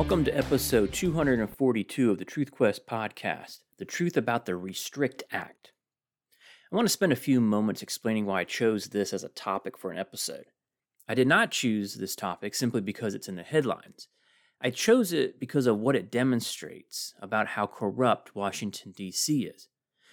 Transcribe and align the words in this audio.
Welcome 0.00 0.24
to 0.24 0.34
episode 0.36 0.94
242 0.94 2.10
of 2.10 2.16
the 2.16 2.24
Truth 2.24 2.52
Quest 2.52 2.86
podcast 2.86 3.58
The 3.76 3.84
Truth 3.84 4.16
About 4.16 4.46
the 4.46 4.56
Restrict 4.56 5.22
Act. 5.30 5.72
I 6.72 6.74
want 6.74 6.86
to 6.86 6.92
spend 6.92 7.12
a 7.12 7.16
few 7.16 7.38
moments 7.38 7.82
explaining 7.82 8.24
why 8.24 8.40
I 8.40 8.44
chose 8.44 8.86
this 8.86 9.12
as 9.12 9.24
a 9.24 9.28
topic 9.28 9.76
for 9.76 9.90
an 9.90 9.98
episode. 9.98 10.46
I 11.06 11.14
did 11.14 11.28
not 11.28 11.50
choose 11.50 11.96
this 11.96 12.16
topic 12.16 12.54
simply 12.54 12.80
because 12.80 13.12
it's 13.12 13.28
in 13.28 13.36
the 13.36 13.42
headlines. 13.42 14.08
I 14.58 14.70
chose 14.70 15.12
it 15.12 15.38
because 15.38 15.66
of 15.66 15.78
what 15.78 15.96
it 15.96 16.10
demonstrates 16.10 17.12
about 17.20 17.48
how 17.48 17.66
corrupt 17.66 18.34
Washington, 18.34 18.94
D.C. 18.96 19.42
is. 19.42 19.68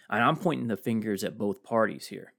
And 0.10 0.22
I'm 0.22 0.36
pointing 0.36 0.68
the 0.68 0.76
fingers 0.76 1.24
at 1.24 1.38
both 1.38 1.64
parties 1.64 2.08
here. 2.08 2.34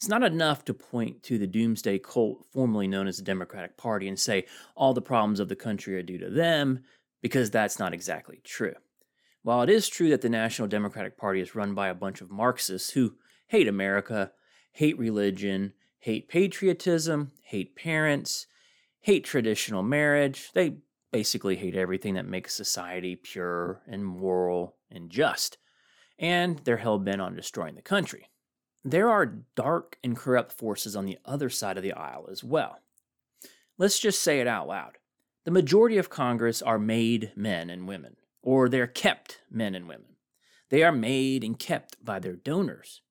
It's 0.00 0.08
not 0.08 0.22
enough 0.22 0.64
to 0.64 0.72
point 0.72 1.22
to 1.24 1.36
the 1.36 1.46
doomsday 1.46 1.98
cult 1.98 2.46
formerly 2.54 2.88
known 2.88 3.06
as 3.06 3.18
the 3.18 3.22
Democratic 3.22 3.76
Party 3.76 4.08
and 4.08 4.18
say 4.18 4.46
all 4.74 4.94
the 4.94 5.02
problems 5.02 5.40
of 5.40 5.50
the 5.50 5.56
country 5.56 5.94
are 5.94 6.02
due 6.02 6.16
to 6.16 6.30
them, 6.30 6.84
because 7.20 7.50
that's 7.50 7.78
not 7.78 7.92
exactly 7.92 8.40
true. 8.42 8.72
While 9.42 9.60
it 9.60 9.68
is 9.68 9.90
true 9.90 10.08
that 10.08 10.22
the 10.22 10.30
National 10.30 10.68
Democratic 10.68 11.18
Party 11.18 11.42
is 11.42 11.54
run 11.54 11.74
by 11.74 11.88
a 11.88 11.94
bunch 11.94 12.22
of 12.22 12.30
Marxists 12.30 12.92
who 12.92 13.16
hate 13.48 13.68
America, 13.68 14.32
hate 14.72 14.98
religion, 14.98 15.74
hate 15.98 16.30
patriotism, 16.30 17.32
hate 17.42 17.76
parents, 17.76 18.46
hate 19.02 19.24
traditional 19.24 19.82
marriage, 19.82 20.50
they 20.54 20.78
basically 21.12 21.56
hate 21.56 21.76
everything 21.76 22.14
that 22.14 22.24
makes 22.24 22.54
society 22.54 23.16
pure 23.16 23.82
and 23.86 24.06
moral 24.06 24.76
and 24.90 25.10
just, 25.10 25.58
and 26.18 26.60
they're 26.64 26.78
hell 26.78 26.98
bent 26.98 27.20
on 27.20 27.36
destroying 27.36 27.74
the 27.74 27.82
country. 27.82 28.29
There 28.84 29.10
are 29.10 29.42
dark 29.54 29.98
and 30.02 30.16
corrupt 30.16 30.52
forces 30.52 30.96
on 30.96 31.04
the 31.04 31.18
other 31.24 31.50
side 31.50 31.76
of 31.76 31.82
the 31.82 31.92
aisle 31.92 32.28
as 32.30 32.42
well. 32.42 32.80
Let's 33.76 33.98
just 33.98 34.22
say 34.22 34.40
it 34.40 34.46
out 34.46 34.68
loud. 34.68 34.98
The 35.44 35.50
majority 35.50 35.98
of 35.98 36.08
Congress 36.08 36.62
are 36.62 36.78
made 36.78 37.32
men 37.36 37.68
and 37.68 37.86
women, 37.86 38.16
or 38.42 38.68
they're 38.68 38.86
kept 38.86 39.40
men 39.50 39.74
and 39.74 39.86
women. 39.86 40.16
They 40.70 40.82
are 40.82 40.92
made 40.92 41.44
and 41.44 41.58
kept 41.58 42.02
by 42.02 42.20
their 42.20 42.36
donors. 42.36 43.02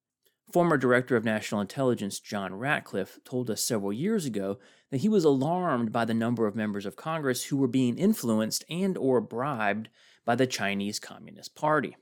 Former 0.51 0.77
Director 0.77 1.15
of 1.15 1.23
National 1.23 1.61
Intelligence 1.61 2.19
John 2.19 2.55
Ratcliffe 2.55 3.19
told 3.23 3.51
us 3.51 3.63
several 3.63 3.93
years 3.93 4.25
ago 4.25 4.57
that 4.89 5.01
he 5.01 5.09
was 5.09 5.23
alarmed 5.23 5.91
by 5.91 6.05
the 6.05 6.13
number 6.15 6.47
of 6.47 6.55
members 6.55 6.87
of 6.87 6.95
Congress 6.95 7.45
who 7.45 7.57
were 7.57 7.67
being 7.67 7.99
influenced 7.99 8.63
and 8.69 8.97
or 8.97 9.21
bribed 9.21 9.89
by 10.25 10.33
the 10.35 10.47
Chinese 10.47 10.99
Communist 10.99 11.53
Party. 11.53 11.95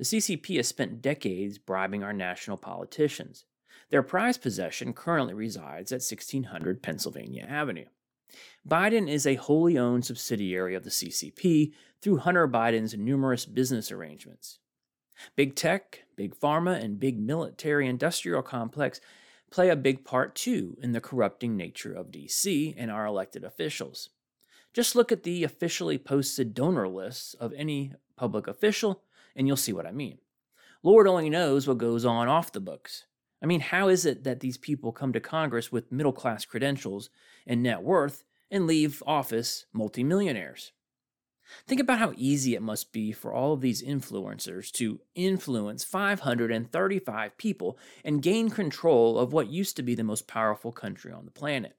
The 0.00 0.06
CCP 0.06 0.56
has 0.56 0.66
spent 0.66 1.02
decades 1.02 1.58
bribing 1.58 2.02
our 2.02 2.14
national 2.14 2.56
politicians. 2.56 3.44
Their 3.90 4.02
prized 4.02 4.40
possession 4.40 4.94
currently 4.94 5.34
resides 5.34 5.92
at 5.92 5.96
1600 5.96 6.82
Pennsylvania 6.82 7.44
Avenue. 7.46 7.84
Biden 8.66 9.10
is 9.10 9.26
a 9.26 9.34
wholly 9.34 9.76
owned 9.76 10.06
subsidiary 10.06 10.74
of 10.74 10.84
the 10.84 10.90
CCP 10.90 11.72
through 12.00 12.16
Hunter 12.16 12.48
Biden's 12.48 12.96
numerous 12.96 13.44
business 13.44 13.92
arrangements. 13.92 14.58
Big 15.36 15.54
tech, 15.54 16.04
big 16.16 16.34
pharma, 16.34 16.82
and 16.82 16.98
big 16.98 17.20
military 17.20 17.86
industrial 17.86 18.40
complex 18.40 19.02
play 19.50 19.68
a 19.68 19.76
big 19.76 20.02
part 20.02 20.34
too 20.34 20.78
in 20.80 20.92
the 20.92 21.02
corrupting 21.02 21.58
nature 21.58 21.92
of 21.92 22.10
DC 22.10 22.72
and 22.78 22.90
our 22.90 23.04
elected 23.04 23.44
officials. 23.44 24.08
Just 24.72 24.96
look 24.96 25.12
at 25.12 25.24
the 25.24 25.44
officially 25.44 25.98
posted 25.98 26.54
donor 26.54 26.88
lists 26.88 27.34
of 27.34 27.52
any 27.52 27.92
public 28.16 28.46
official 28.46 29.02
and 29.36 29.46
you'll 29.46 29.56
see 29.56 29.72
what 29.72 29.86
I 29.86 29.92
mean. 29.92 30.18
Lord 30.82 31.06
only 31.06 31.30
knows 31.30 31.68
what 31.68 31.78
goes 31.78 32.04
on 32.04 32.28
off 32.28 32.52
the 32.52 32.60
books. 32.60 33.04
I 33.42 33.46
mean, 33.46 33.60
how 33.60 33.88
is 33.88 34.04
it 34.04 34.24
that 34.24 34.40
these 34.40 34.58
people 34.58 34.92
come 34.92 35.12
to 35.12 35.20
Congress 35.20 35.72
with 35.72 35.92
middle 35.92 36.12
class 36.12 36.44
credentials 36.44 37.10
and 37.46 37.62
net 37.62 37.82
worth 37.82 38.24
and 38.50 38.66
leave 38.66 39.02
office 39.06 39.66
multimillionaires? 39.72 40.72
Think 41.66 41.80
about 41.80 41.98
how 41.98 42.12
easy 42.16 42.54
it 42.54 42.62
must 42.62 42.92
be 42.92 43.12
for 43.12 43.32
all 43.32 43.52
of 43.52 43.60
these 43.60 43.82
influencers 43.82 44.70
to 44.72 45.00
influence 45.14 45.84
535 45.84 47.36
people 47.36 47.78
and 48.04 48.22
gain 48.22 48.50
control 48.50 49.18
of 49.18 49.32
what 49.32 49.48
used 49.48 49.76
to 49.76 49.82
be 49.82 49.94
the 49.94 50.04
most 50.04 50.28
powerful 50.28 50.72
country 50.72 51.12
on 51.12 51.24
the 51.24 51.30
planet. 51.30 51.76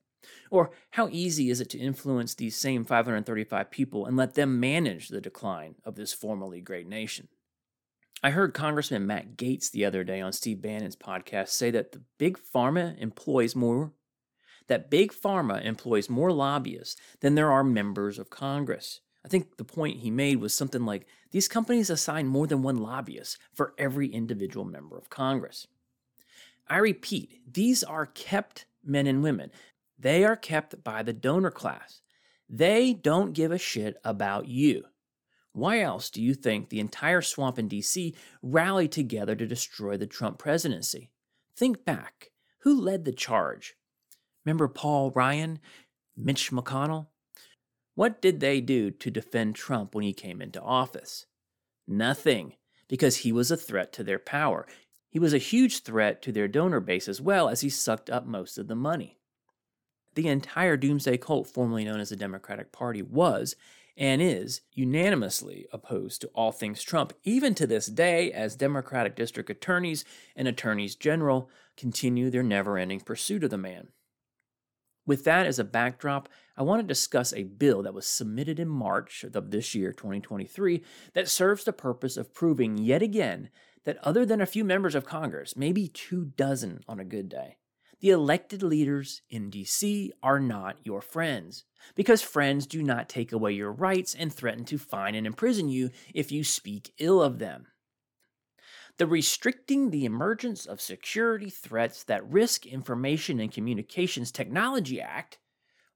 Or 0.49 0.71
how 0.91 1.07
easy 1.09 1.49
is 1.49 1.61
it 1.61 1.69
to 1.71 1.79
influence 1.79 2.35
these 2.35 2.55
same 2.55 2.83
535 2.83 3.71
people 3.71 4.05
and 4.05 4.17
let 4.17 4.35
them 4.35 4.59
manage 4.59 5.07
the 5.07 5.21
decline 5.21 5.75
of 5.83 5.95
this 5.95 6.13
formerly 6.13 6.61
great 6.61 6.87
nation? 6.87 7.29
I 8.23 8.29
heard 8.29 8.53
Congressman 8.53 9.07
Matt 9.07 9.35
Gaetz 9.35 9.71
the 9.71 9.85
other 9.85 10.03
day 10.03 10.21
on 10.21 10.31
Steve 10.31 10.61
Bannon's 10.61 10.95
podcast 10.95 11.49
say 11.49 11.71
that 11.71 11.91
the 11.91 12.03
big 12.17 12.39
pharma 12.53 12.97
employs 12.99 13.55
more 13.55 13.93
that 14.71 14.89
big 14.89 15.11
pharma 15.11 15.61
employs 15.65 16.09
more 16.09 16.31
lobbyists 16.31 16.95
than 17.19 17.35
there 17.35 17.51
are 17.51 17.63
members 17.63 18.17
of 18.17 18.29
Congress. 18.29 19.01
I 19.25 19.27
think 19.27 19.57
the 19.57 19.65
point 19.65 19.99
he 19.99 20.09
made 20.09 20.37
was 20.37 20.55
something 20.55 20.85
like 20.85 21.05
these 21.31 21.49
companies 21.49 21.89
assign 21.89 22.27
more 22.27 22.47
than 22.47 22.63
one 22.63 22.77
lobbyist 22.77 23.37
for 23.53 23.73
every 23.77 24.07
individual 24.07 24.63
member 24.63 24.97
of 24.97 25.09
Congress. 25.09 25.67
I 26.69 26.77
repeat, 26.77 27.41
these 27.53 27.83
are 27.83 28.05
kept 28.05 28.65
men 28.81 29.07
and 29.07 29.21
women. 29.21 29.51
They 29.99 30.23
are 30.23 30.37
kept 30.37 30.83
by 30.85 31.03
the 31.03 31.11
donor 31.11 31.51
class. 31.51 32.01
They 32.47 32.93
don't 32.93 33.33
give 33.33 33.51
a 33.51 33.57
shit 33.57 33.97
about 34.05 34.47
you. 34.47 34.85
Why 35.53 35.81
else 35.81 36.09
do 36.09 36.21
you 36.21 36.33
think 36.33 36.69
the 36.69 36.79
entire 36.79 37.21
swamp 37.21 37.59
in 37.59 37.67
DC 37.67 38.15
rallied 38.41 38.91
together 38.91 39.35
to 39.35 39.45
destroy 39.45 39.97
the 39.97 40.07
Trump 40.07 40.37
presidency? 40.37 41.11
Think 41.55 41.83
back. 41.83 42.31
Who 42.59 42.79
led 42.79 43.05
the 43.05 43.11
charge? 43.11 43.75
Remember 44.45 44.67
Paul 44.67 45.11
Ryan? 45.11 45.59
Mitch 46.15 46.51
McConnell? 46.51 47.07
What 47.95 48.21
did 48.21 48.39
they 48.39 48.61
do 48.61 48.91
to 48.91 49.11
defend 49.11 49.55
Trump 49.55 49.93
when 49.93 50.03
he 50.03 50.13
came 50.13 50.41
into 50.41 50.61
office? 50.61 51.25
Nothing, 51.87 52.53
because 52.87 53.17
he 53.17 53.31
was 53.31 53.51
a 53.51 53.57
threat 53.57 53.91
to 53.93 54.03
their 54.03 54.19
power. 54.19 54.65
He 55.09 55.19
was 55.19 55.33
a 55.33 55.37
huge 55.39 55.83
threat 55.83 56.21
to 56.21 56.31
their 56.31 56.47
donor 56.47 56.79
base 56.79 57.09
as 57.09 57.19
well 57.19 57.49
as 57.49 57.61
he 57.61 57.69
sucked 57.69 58.09
up 58.09 58.25
most 58.25 58.57
of 58.57 58.67
the 58.67 58.75
money. 58.75 59.17
The 60.15 60.27
entire 60.27 60.77
doomsday 60.77 61.17
cult, 61.17 61.47
formerly 61.47 61.85
known 61.85 61.99
as 61.99 62.09
the 62.09 62.15
Democratic 62.15 62.71
Party, 62.71 63.01
was 63.01 63.55
and 63.97 64.21
is 64.21 64.61
unanimously 64.73 65.67
opposed 65.71 66.21
to 66.21 66.27
all 66.29 66.51
things 66.51 66.83
Trump, 66.83 67.13
even 67.23 67.53
to 67.55 67.67
this 67.67 67.87
day, 67.87 68.31
as 68.31 68.55
Democratic 68.55 69.15
district 69.15 69.49
attorneys 69.49 70.05
and 70.35 70.47
attorneys 70.47 70.95
general 70.95 71.49
continue 71.77 72.29
their 72.29 72.43
never 72.43 72.77
ending 72.77 72.99
pursuit 72.99 73.43
of 73.43 73.49
the 73.49 73.57
man. 73.57 73.89
With 75.05 75.23
that 75.23 75.47
as 75.47 75.59
a 75.59 75.63
backdrop, 75.63 76.29
I 76.55 76.63
want 76.63 76.81
to 76.81 76.87
discuss 76.87 77.33
a 77.33 77.43
bill 77.43 77.81
that 77.83 77.93
was 77.93 78.05
submitted 78.05 78.59
in 78.59 78.69
March 78.69 79.23
of 79.23 79.51
this 79.51 79.73
year, 79.73 79.91
2023, 79.91 80.83
that 81.13 81.27
serves 81.27 81.63
the 81.63 81.73
purpose 81.73 82.17
of 82.17 82.33
proving 82.33 82.77
yet 82.77 83.01
again 83.01 83.49
that 83.83 83.97
other 84.03 84.25
than 84.25 84.41
a 84.41 84.45
few 84.45 84.63
members 84.63 84.93
of 84.93 85.05
Congress, 85.05 85.55
maybe 85.57 85.87
two 85.87 86.25
dozen 86.25 86.81
on 86.87 86.99
a 86.99 87.05
good 87.05 87.29
day, 87.29 87.57
the 88.01 88.09
elected 88.09 88.63
leaders 88.63 89.21
in 89.29 89.51
DC 89.51 90.09
are 90.23 90.39
not 90.39 90.77
your 90.83 91.01
friends, 91.01 91.65
because 91.95 92.21
friends 92.21 92.65
do 92.65 92.81
not 92.81 93.07
take 93.07 93.31
away 93.31 93.53
your 93.53 93.71
rights 93.71 94.15
and 94.15 94.33
threaten 94.33 94.65
to 94.65 94.79
fine 94.79 95.13
and 95.13 95.27
imprison 95.27 95.69
you 95.69 95.91
if 96.13 96.31
you 96.31 96.43
speak 96.43 96.93
ill 96.97 97.21
of 97.21 97.37
them. 97.37 97.67
The 98.97 99.05
Restricting 99.05 99.91
the 99.91 100.05
Emergence 100.05 100.65
of 100.65 100.81
Security 100.81 101.49
Threats 101.49 102.03
That 102.03 102.27
Risk 102.27 102.65
Information 102.65 103.39
and 103.39 103.51
Communications 103.51 104.31
Technology 104.31 104.99
Act, 104.99 105.37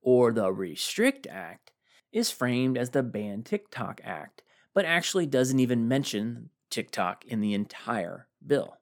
or 0.02 0.32
the 0.32 0.52
Restrict 0.54 1.26
Act, 1.28 1.72
is 2.12 2.30
framed 2.32 2.78
as 2.78 2.92
the 2.92 3.04
Ban 3.04 3.42
TikTok 3.42 4.00
Act, 4.04 4.44
but 4.76 4.86
actually 4.86 5.26
doesn't 5.26 5.60
even 5.60 5.88
mention 5.88 6.52
TikTok 6.70 7.26
in 7.26 7.42
the 7.42 7.54
entire 7.54 8.28
bill. 8.46 8.78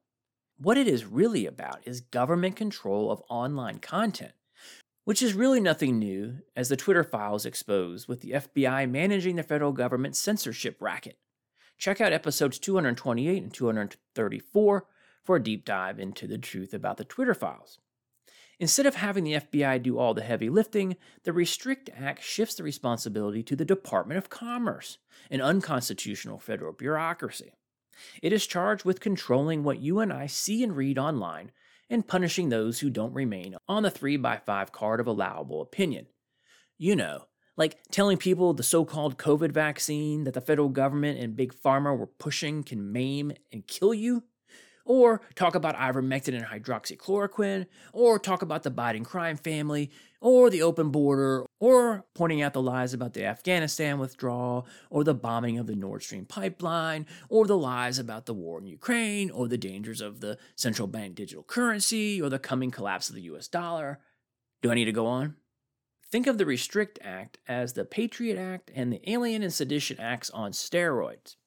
What 0.63 0.77
it 0.77 0.87
is 0.87 1.03
really 1.03 1.45
about 1.45 1.81
is 1.83 1.99
government 1.99 2.55
control 2.55 3.11
of 3.11 3.21
online 3.27 3.79
content, 3.79 4.31
which 5.03 5.21
is 5.21 5.33
really 5.33 5.59
nothing 5.59 5.99
new, 5.99 6.37
as 6.55 6.69
the 6.69 6.77
Twitter 6.77 7.03
files 7.03 7.45
expose, 7.45 8.07
with 8.07 8.21
the 8.21 8.31
FBI 8.31 8.89
managing 8.89 9.35
the 9.35 9.43
federal 9.43 9.73
government's 9.73 10.21
censorship 10.21 10.77
racket. 10.81 11.17
Check 11.77 11.99
out 11.99 12.13
episodes 12.13 12.59
228 12.59 13.43
and 13.43 13.53
234 13.53 14.85
for 15.25 15.35
a 15.35 15.43
deep 15.43 15.65
dive 15.65 15.99
into 15.99 16.27
the 16.27 16.37
truth 16.37 16.73
about 16.73 16.95
the 16.95 17.03
Twitter 17.03 17.33
files. 17.33 17.79
Instead 18.57 18.85
of 18.85 18.95
having 18.95 19.25
the 19.25 19.33
FBI 19.33 19.83
do 19.83 19.97
all 19.97 20.13
the 20.13 20.21
heavy 20.21 20.47
lifting, 20.47 20.95
the 21.25 21.33
Restrict 21.33 21.89
Act 21.93 22.23
shifts 22.23 22.55
the 22.55 22.63
responsibility 22.63 23.43
to 23.43 23.57
the 23.57 23.65
Department 23.65 24.17
of 24.17 24.29
Commerce, 24.29 24.97
an 25.29 25.41
unconstitutional 25.41 26.39
federal 26.39 26.71
bureaucracy. 26.71 27.51
It 28.21 28.33
is 28.33 28.47
charged 28.47 28.85
with 28.85 28.99
controlling 28.99 29.63
what 29.63 29.79
you 29.79 29.99
and 29.99 30.11
I 30.11 30.27
see 30.27 30.63
and 30.63 30.75
read 30.75 30.97
online 30.97 31.51
and 31.89 32.07
punishing 32.07 32.49
those 32.49 32.79
who 32.79 32.89
don't 32.89 33.13
remain 33.13 33.55
on 33.67 33.83
the 33.83 33.91
3x5 33.91 34.71
card 34.71 34.99
of 34.99 35.07
allowable 35.07 35.61
opinion. 35.61 36.07
You 36.77 36.95
know, 36.95 37.25
like 37.55 37.77
telling 37.91 38.17
people 38.17 38.53
the 38.53 38.63
so 38.63 38.83
called 38.83 39.17
COVID 39.17 39.51
vaccine 39.51 40.23
that 40.23 40.33
the 40.33 40.41
federal 40.41 40.69
government 40.69 41.19
and 41.19 41.35
big 41.35 41.53
pharma 41.53 41.97
were 41.97 42.07
pushing 42.07 42.63
can 42.63 42.91
maim 42.91 43.33
and 43.51 43.67
kill 43.67 43.93
you. 43.93 44.23
Or 44.85 45.21
talk 45.35 45.55
about 45.55 45.77
ivermectin 45.77 46.35
and 46.35 46.45
hydroxychloroquine, 46.45 47.67
or 47.93 48.19
talk 48.19 48.41
about 48.41 48.63
the 48.63 48.71
Biden 48.71 49.05
crime 49.05 49.37
family, 49.37 49.91
or 50.19 50.49
the 50.49 50.61
open 50.61 50.89
border, 50.89 51.45
or 51.59 52.05
pointing 52.13 52.41
out 52.41 52.51
the 52.51 52.61
lies 52.61 52.93
about 52.93 53.13
the 53.13 53.23
Afghanistan 53.23 53.97
withdrawal, 53.97 54.67
or 54.89 55.05
the 55.05 55.13
bombing 55.13 55.57
of 55.57 55.67
the 55.67 55.75
Nord 55.75 56.03
Stream 56.03 56.25
pipeline, 56.25 57.05
or 57.29 57.45
the 57.45 57.57
lies 57.57 57.97
about 57.97 58.25
the 58.25 58.33
war 58.33 58.59
in 58.59 58.67
Ukraine, 58.67 59.31
or 59.31 59.47
the 59.47 59.57
dangers 59.57 60.01
of 60.01 60.19
the 60.19 60.37
central 60.55 60.87
bank 60.87 61.15
digital 61.15 61.43
currency, 61.43 62.21
or 62.21 62.29
the 62.29 62.39
coming 62.39 62.71
collapse 62.71 63.07
of 63.07 63.15
the 63.15 63.21
US 63.23 63.47
dollar. 63.47 63.99
Do 64.61 64.69
I 64.69 64.75
need 64.75 64.85
to 64.85 64.91
go 64.91 65.05
on? 65.05 65.35
Think 66.11 66.27
of 66.27 66.37
the 66.37 66.45
Restrict 66.45 66.99
Act 67.01 67.39
as 67.47 67.73
the 67.73 67.85
Patriot 67.85 68.37
Act 68.37 68.69
and 68.75 68.93
the 68.93 69.09
Alien 69.09 69.43
and 69.43 69.51
Sedition 69.51 69.99
Acts 69.99 70.29
on 70.29 70.51
steroids. 70.51 71.37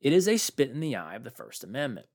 It 0.00 0.12
is 0.12 0.28
a 0.28 0.36
spit 0.36 0.70
in 0.70 0.80
the 0.80 0.96
eye 0.96 1.14
of 1.14 1.24
the 1.24 1.30
First 1.30 1.64
Amendment. 1.64 2.08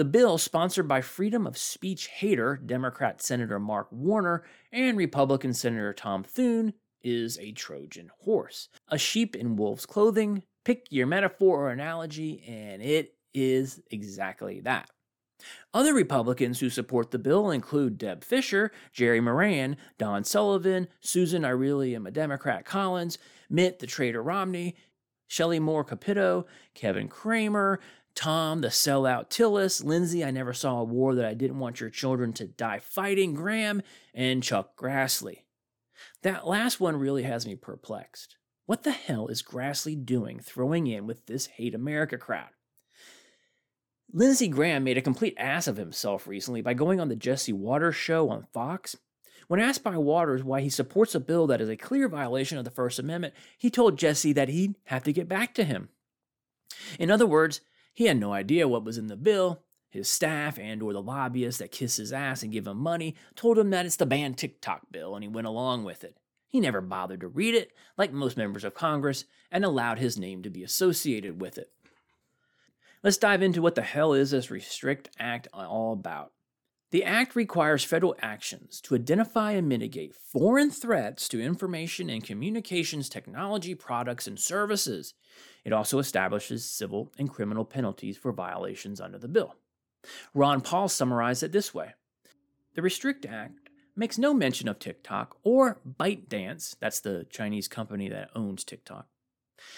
The 0.00 0.04
bill, 0.06 0.38
sponsored 0.38 0.88
by 0.88 1.02
freedom 1.02 1.46
of 1.46 1.58
speech 1.58 2.06
hater 2.06 2.56
Democrat 2.64 3.20
Senator 3.20 3.58
Mark 3.58 3.88
Warner 3.92 4.44
and 4.72 4.96
Republican 4.96 5.52
Senator 5.52 5.92
Tom 5.92 6.24
Thune, 6.24 6.72
is 7.02 7.38
a 7.38 7.52
Trojan 7.52 8.10
horse. 8.20 8.70
A 8.88 8.96
sheep 8.96 9.36
in 9.36 9.56
wolf's 9.56 9.84
clothing. 9.84 10.42
Pick 10.64 10.86
your 10.88 11.06
metaphor 11.06 11.66
or 11.66 11.70
analogy, 11.70 12.42
and 12.48 12.80
it 12.80 13.12
is 13.34 13.82
exactly 13.90 14.60
that. 14.60 14.88
Other 15.74 15.92
Republicans 15.92 16.60
who 16.60 16.70
support 16.70 17.10
the 17.10 17.18
bill 17.18 17.50
include 17.50 17.98
Deb 17.98 18.24
Fischer, 18.24 18.72
Jerry 18.94 19.20
Moran, 19.20 19.76
Don 19.98 20.24
Sullivan, 20.24 20.88
Susan 21.02 21.44
I 21.44 21.50
Really 21.50 21.94
Am 21.94 22.06
a 22.06 22.10
Democrat 22.10 22.64
Collins, 22.64 23.18
Mitt 23.50 23.80
the 23.80 23.86
Traitor 23.86 24.22
Romney, 24.22 24.76
Shelley 25.30 25.60
Moore 25.60 25.84
Capito, 25.84 26.46
Kevin 26.74 27.06
Cramer, 27.06 27.78
Tom, 28.20 28.60
the 28.60 28.68
sellout 28.68 29.30
Tillis, 29.30 29.82
Lindsey, 29.82 30.22
I 30.22 30.30
never 30.30 30.52
saw 30.52 30.78
a 30.78 30.84
war 30.84 31.14
that 31.14 31.24
I 31.24 31.32
didn't 31.32 31.58
want 31.58 31.80
your 31.80 31.88
children 31.88 32.34
to 32.34 32.46
die 32.46 32.78
fighting, 32.78 33.32
Graham, 33.32 33.80
and 34.12 34.42
Chuck 34.42 34.76
Grassley. 34.76 35.44
That 36.22 36.46
last 36.46 36.80
one 36.80 36.96
really 36.96 37.22
has 37.22 37.46
me 37.46 37.56
perplexed. 37.56 38.36
What 38.66 38.82
the 38.82 38.90
hell 38.90 39.28
is 39.28 39.42
Grassley 39.42 40.04
doing 40.04 40.38
throwing 40.38 40.86
in 40.86 41.06
with 41.06 41.24
this 41.24 41.46
hate 41.46 41.74
America 41.74 42.18
crowd? 42.18 42.50
Lindsey 44.12 44.48
Graham 44.48 44.84
made 44.84 44.98
a 44.98 45.02
complete 45.02 45.34
ass 45.38 45.66
of 45.66 45.78
himself 45.78 46.26
recently 46.26 46.60
by 46.60 46.74
going 46.74 47.00
on 47.00 47.08
the 47.08 47.16
Jesse 47.16 47.54
Watters 47.54 47.96
show 47.96 48.28
on 48.28 48.46
Fox. 48.52 48.96
When 49.48 49.60
asked 49.60 49.82
by 49.82 49.96
Watters 49.96 50.44
why 50.44 50.60
he 50.60 50.68
supports 50.68 51.14
a 51.14 51.20
bill 51.20 51.46
that 51.46 51.62
is 51.62 51.70
a 51.70 51.76
clear 51.76 52.06
violation 52.06 52.58
of 52.58 52.66
the 52.66 52.70
First 52.70 52.98
Amendment, 52.98 53.32
he 53.56 53.70
told 53.70 53.98
Jesse 53.98 54.34
that 54.34 54.50
he'd 54.50 54.74
have 54.84 55.04
to 55.04 55.12
get 55.14 55.26
back 55.26 55.54
to 55.54 55.64
him. 55.64 55.88
In 56.98 57.10
other 57.10 57.26
words, 57.26 57.62
he 57.92 58.06
had 58.06 58.18
no 58.18 58.32
idea 58.32 58.68
what 58.68 58.84
was 58.84 58.98
in 58.98 59.08
the 59.08 59.16
bill. 59.16 59.62
His 59.88 60.08
staff 60.08 60.58
and 60.58 60.82
or 60.82 60.92
the 60.92 61.02
lobbyists 61.02 61.58
that 61.58 61.72
kiss 61.72 61.96
his 61.96 62.12
ass 62.12 62.42
and 62.42 62.52
give 62.52 62.66
him 62.66 62.78
money 62.78 63.16
told 63.34 63.58
him 63.58 63.70
that 63.70 63.86
it's 63.86 63.96
the 63.96 64.06
ban 64.06 64.34
TikTok 64.34 64.82
bill 64.92 65.16
and 65.16 65.24
he 65.24 65.28
went 65.28 65.48
along 65.48 65.84
with 65.84 66.04
it. 66.04 66.16
He 66.46 66.60
never 66.60 66.80
bothered 66.80 67.20
to 67.20 67.28
read 67.28 67.54
it, 67.54 67.72
like 67.96 68.12
most 68.12 68.36
members 68.36 68.64
of 68.64 68.74
Congress, 68.74 69.24
and 69.50 69.64
allowed 69.64 69.98
his 69.98 70.18
name 70.18 70.42
to 70.42 70.50
be 70.50 70.62
associated 70.62 71.40
with 71.40 71.58
it. 71.58 71.70
Let's 73.02 73.16
dive 73.16 73.42
into 73.42 73.62
what 73.62 73.76
the 73.76 73.82
hell 73.82 74.12
is 74.12 74.32
this 74.32 74.50
Restrict 74.50 75.08
Act 75.18 75.48
all 75.54 75.92
about. 75.92 76.32
The 76.90 77.04
Act 77.04 77.36
requires 77.36 77.84
federal 77.84 78.16
actions 78.20 78.80
to 78.80 78.96
identify 78.96 79.52
and 79.52 79.68
mitigate 79.68 80.12
foreign 80.12 80.70
threats 80.70 81.28
to 81.28 81.40
information 81.40 82.10
and 82.10 82.24
communications 82.24 83.08
technology 83.08 83.76
products 83.76 84.26
and 84.26 84.38
services. 84.40 85.14
It 85.64 85.72
also 85.72 86.00
establishes 86.00 86.68
civil 86.68 87.12
and 87.16 87.30
criminal 87.30 87.64
penalties 87.64 88.16
for 88.16 88.32
violations 88.32 89.00
under 89.00 89.18
the 89.18 89.28
bill. 89.28 89.54
Ron 90.34 90.62
Paul 90.62 90.88
summarized 90.88 91.44
it 91.44 91.52
this 91.52 91.72
way 91.72 91.94
The 92.74 92.82
Restrict 92.82 93.24
Act 93.24 93.68
makes 93.94 94.18
no 94.18 94.34
mention 94.34 94.68
of 94.68 94.80
TikTok 94.80 95.36
or 95.44 95.80
ByteDance, 95.88 96.74
that's 96.80 96.98
the 96.98 97.24
Chinese 97.30 97.68
company 97.68 98.08
that 98.08 98.30
owns 98.34 98.64
TikTok. 98.64 99.06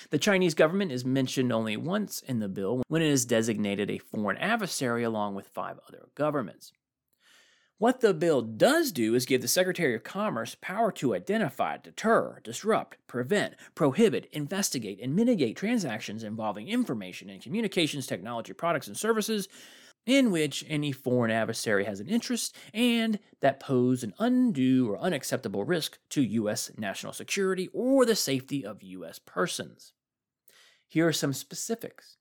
The 0.08 0.18
Chinese 0.18 0.54
government 0.54 0.92
is 0.92 1.04
mentioned 1.04 1.52
only 1.52 1.76
once 1.76 2.22
in 2.22 2.38
the 2.38 2.48
bill 2.48 2.84
when 2.88 3.02
it 3.02 3.08
is 3.08 3.26
designated 3.26 3.90
a 3.90 3.98
foreign 3.98 4.38
adversary 4.38 5.02
along 5.02 5.34
with 5.34 5.48
five 5.48 5.78
other 5.88 6.06
governments. 6.14 6.72
What 7.82 7.98
the 7.98 8.14
bill 8.14 8.42
does 8.42 8.92
do 8.92 9.16
is 9.16 9.26
give 9.26 9.42
the 9.42 9.48
Secretary 9.48 9.92
of 9.96 10.04
Commerce 10.04 10.56
power 10.60 10.92
to 10.92 11.16
identify, 11.16 11.78
deter, 11.78 12.38
disrupt, 12.44 12.96
prevent, 13.08 13.54
prohibit, 13.74 14.28
investigate, 14.30 15.00
and 15.02 15.16
mitigate 15.16 15.56
transactions 15.56 16.22
involving 16.22 16.68
information 16.68 17.28
and 17.28 17.42
communications 17.42 18.06
technology 18.06 18.52
products 18.52 18.86
and 18.86 18.96
services 18.96 19.48
in 20.06 20.30
which 20.30 20.64
any 20.68 20.92
foreign 20.92 21.32
adversary 21.32 21.84
has 21.84 21.98
an 21.98 22.06
interest 22.06 22.54
and 22.72 23.18
that 23.40 23.58
pose 23.58 24.04
an 24.04 24.14
undue 24.20 24.88
or 24.88 24.96
unacceptable 25.00 25.64
risk 25.64 25.98
to 26.10 26.22
U.S. 26.22 26.70
national 26.78 27.12
security 27.12 27.68
or 27.72 28.06
the 28.06 28.14
safety 28.14 28.64
of 28.64 28.80
U.S. 28.84 29.18
persons. 29.18 29.92
Here 30.86 31.08
are 31.08 31.12
some 31.12 31.32
specifics. 31.32 32.16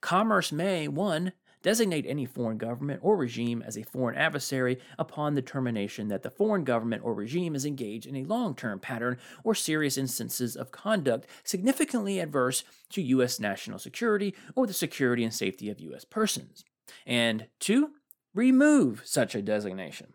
Commerce 0.00 0.50
may 0.50 0.88
1 0.88 1.30
designate 1.62 2.06
any 2.06 2.24
foreign 2.24 2.58
government 2.58 3.00
or 3.02 3.16
regime 3.16 3.62
as 3.66 3.76
a 3.76 3.82
foreign 3.82 4.16
adversary 4.16 4.78
upon 4.98 5.34
the 5.34 5.42
determination 5.42 6.08
that 6.08 6.22
the 6.22 6.30
foreign 6.30 6.64
government 6.64 7.02
or 7.04 7.14
regime 7.14 7.54
is 7.54 7.64
engaged 7.64 8.06
in 8.06 8.16
a 8.16 8.24
long 8.24 8.54
term 8.54 8.78
pattern 8.78 9.16
or 9.44 9.54
serious 9.54 9.96
instances 9.96 10.56
of 10.56 10.70
conduct 10.70 11.26
significantly 11.44 12.20
adverse 12.20 12.64
to 12.90 13.02
U.S. 13.02 13.40
national 13.40 13.78
security 13.78 14.34
or 14.54 14.66
the 14.66 14.72
security 14.72 15.24
and 15.24 15.34
safety 15.34 15.70
of 15.70 15.80
U.S. 15.80 16.04
persons. 16.04 16.64
And 17.06 17.46
two, 17.58 17.90
remove 18.34 19.02
such 19.04 19.34
a 19.34 19.42
designation. 19.42 20.14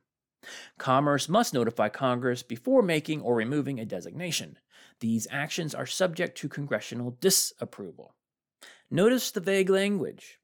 Commerce 0.78 1.30
must 1.30 1.54
notify 1.54 1.90
Congress 1.90 2.44
before 2.44 2.82
making 2.82 3.22
or 3.22 3.36
removing 3.36 3.80
a 3.80 3.86
designation. 3.86 4.58
These 5.00 5.28
actions 5.32 5.74
are 5.74 5.86
subject 5.86 6.38
to 6.40 6.50
congressional 6.50 7.18
disapproval. 7.20 8.16
Notice 8.92 9.32
the 9.32 9.40
vague 9.40 9.70
language. 9.70 10.40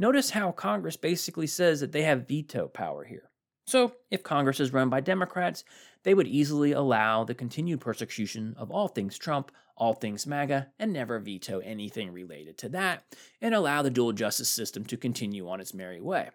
Notice 0.00 0.30
how 0.30 0.50
Congress 0.52 0.96
basically 0.96 1.46
says 1.46 1.80
that 1.80 1.92
they 1.92 2.04
have 2.04 2.26
veto 2.26 2.68
power 2.68 3.04
here. 3.04 3.28
So, 3.66 3.92
if 4.10 4.22
Congress 4.22 4.58
is 4.58 4.72
run 4.72 4.88
by 4.88 5.00
Democrats, 5.00 5.62
they 6.04 6.14
would 6.14 6.26
easily 6.26 6.72
allow 6.72 7.22
the 7.22 7.34
continued 7.34 7.82
persecution 7.82 8.54
of 8.56 8.70
all 8.70 8.88
things 8.88 9.18
Trump, 9.18 9.52
all 9.76 9.92
things 9.92 10.26
MAGA, 10.26 10.68
and 10.78 10.94
never 10.94 11.18
veto 11.18 11.58
anything 11.58 12.14
related 12.14 12.56
to 12.56 12.70
that, 12.70 13.04
and 13.42 13.54
allow 13.54 13.82
the 13.82 13.90
dual 13.90 14.12
justice 14.12 14.48
system 14.48 14.86
to 14.86 14.96
continue 14.96 15.46
on 15.46 15.60
its 15.60 15.74
merry 15.74 16.00
way. 16.00 16.30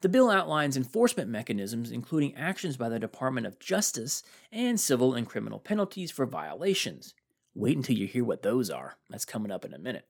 The 0.00 0.08
bill 0.08 0.30
outlines 0.30 0.76
enforcement 0.76 1.28
mechanisms, 1.28 1.90
including 1.90 2.36
actions 2.36 2.76
by 2.76 2.88
the 2.88 3.00
Department 3.00 3.48
of 3.48 3.58
Justice 3.58 4.22
and 4.52 4.78
civil 4.78 5.12
and 5.12 5.28
criminal 5.28 5.58
penalties 5.58 6.12
for 6.12 6.24
violations. 6.24 7.14
Wait 7.52 7.76
until 7.76 7.96
you 7.96 8.06
hear 8.06 8.22
what 8.22 8.42
those 8.42 8.70
are. 8.70 8.96
That's 9.10 9.24
coming 9.24 9.50
up 9.50 9.64
in 9.64 9.74
a 9.74 9.78
minute. 9.78 10.06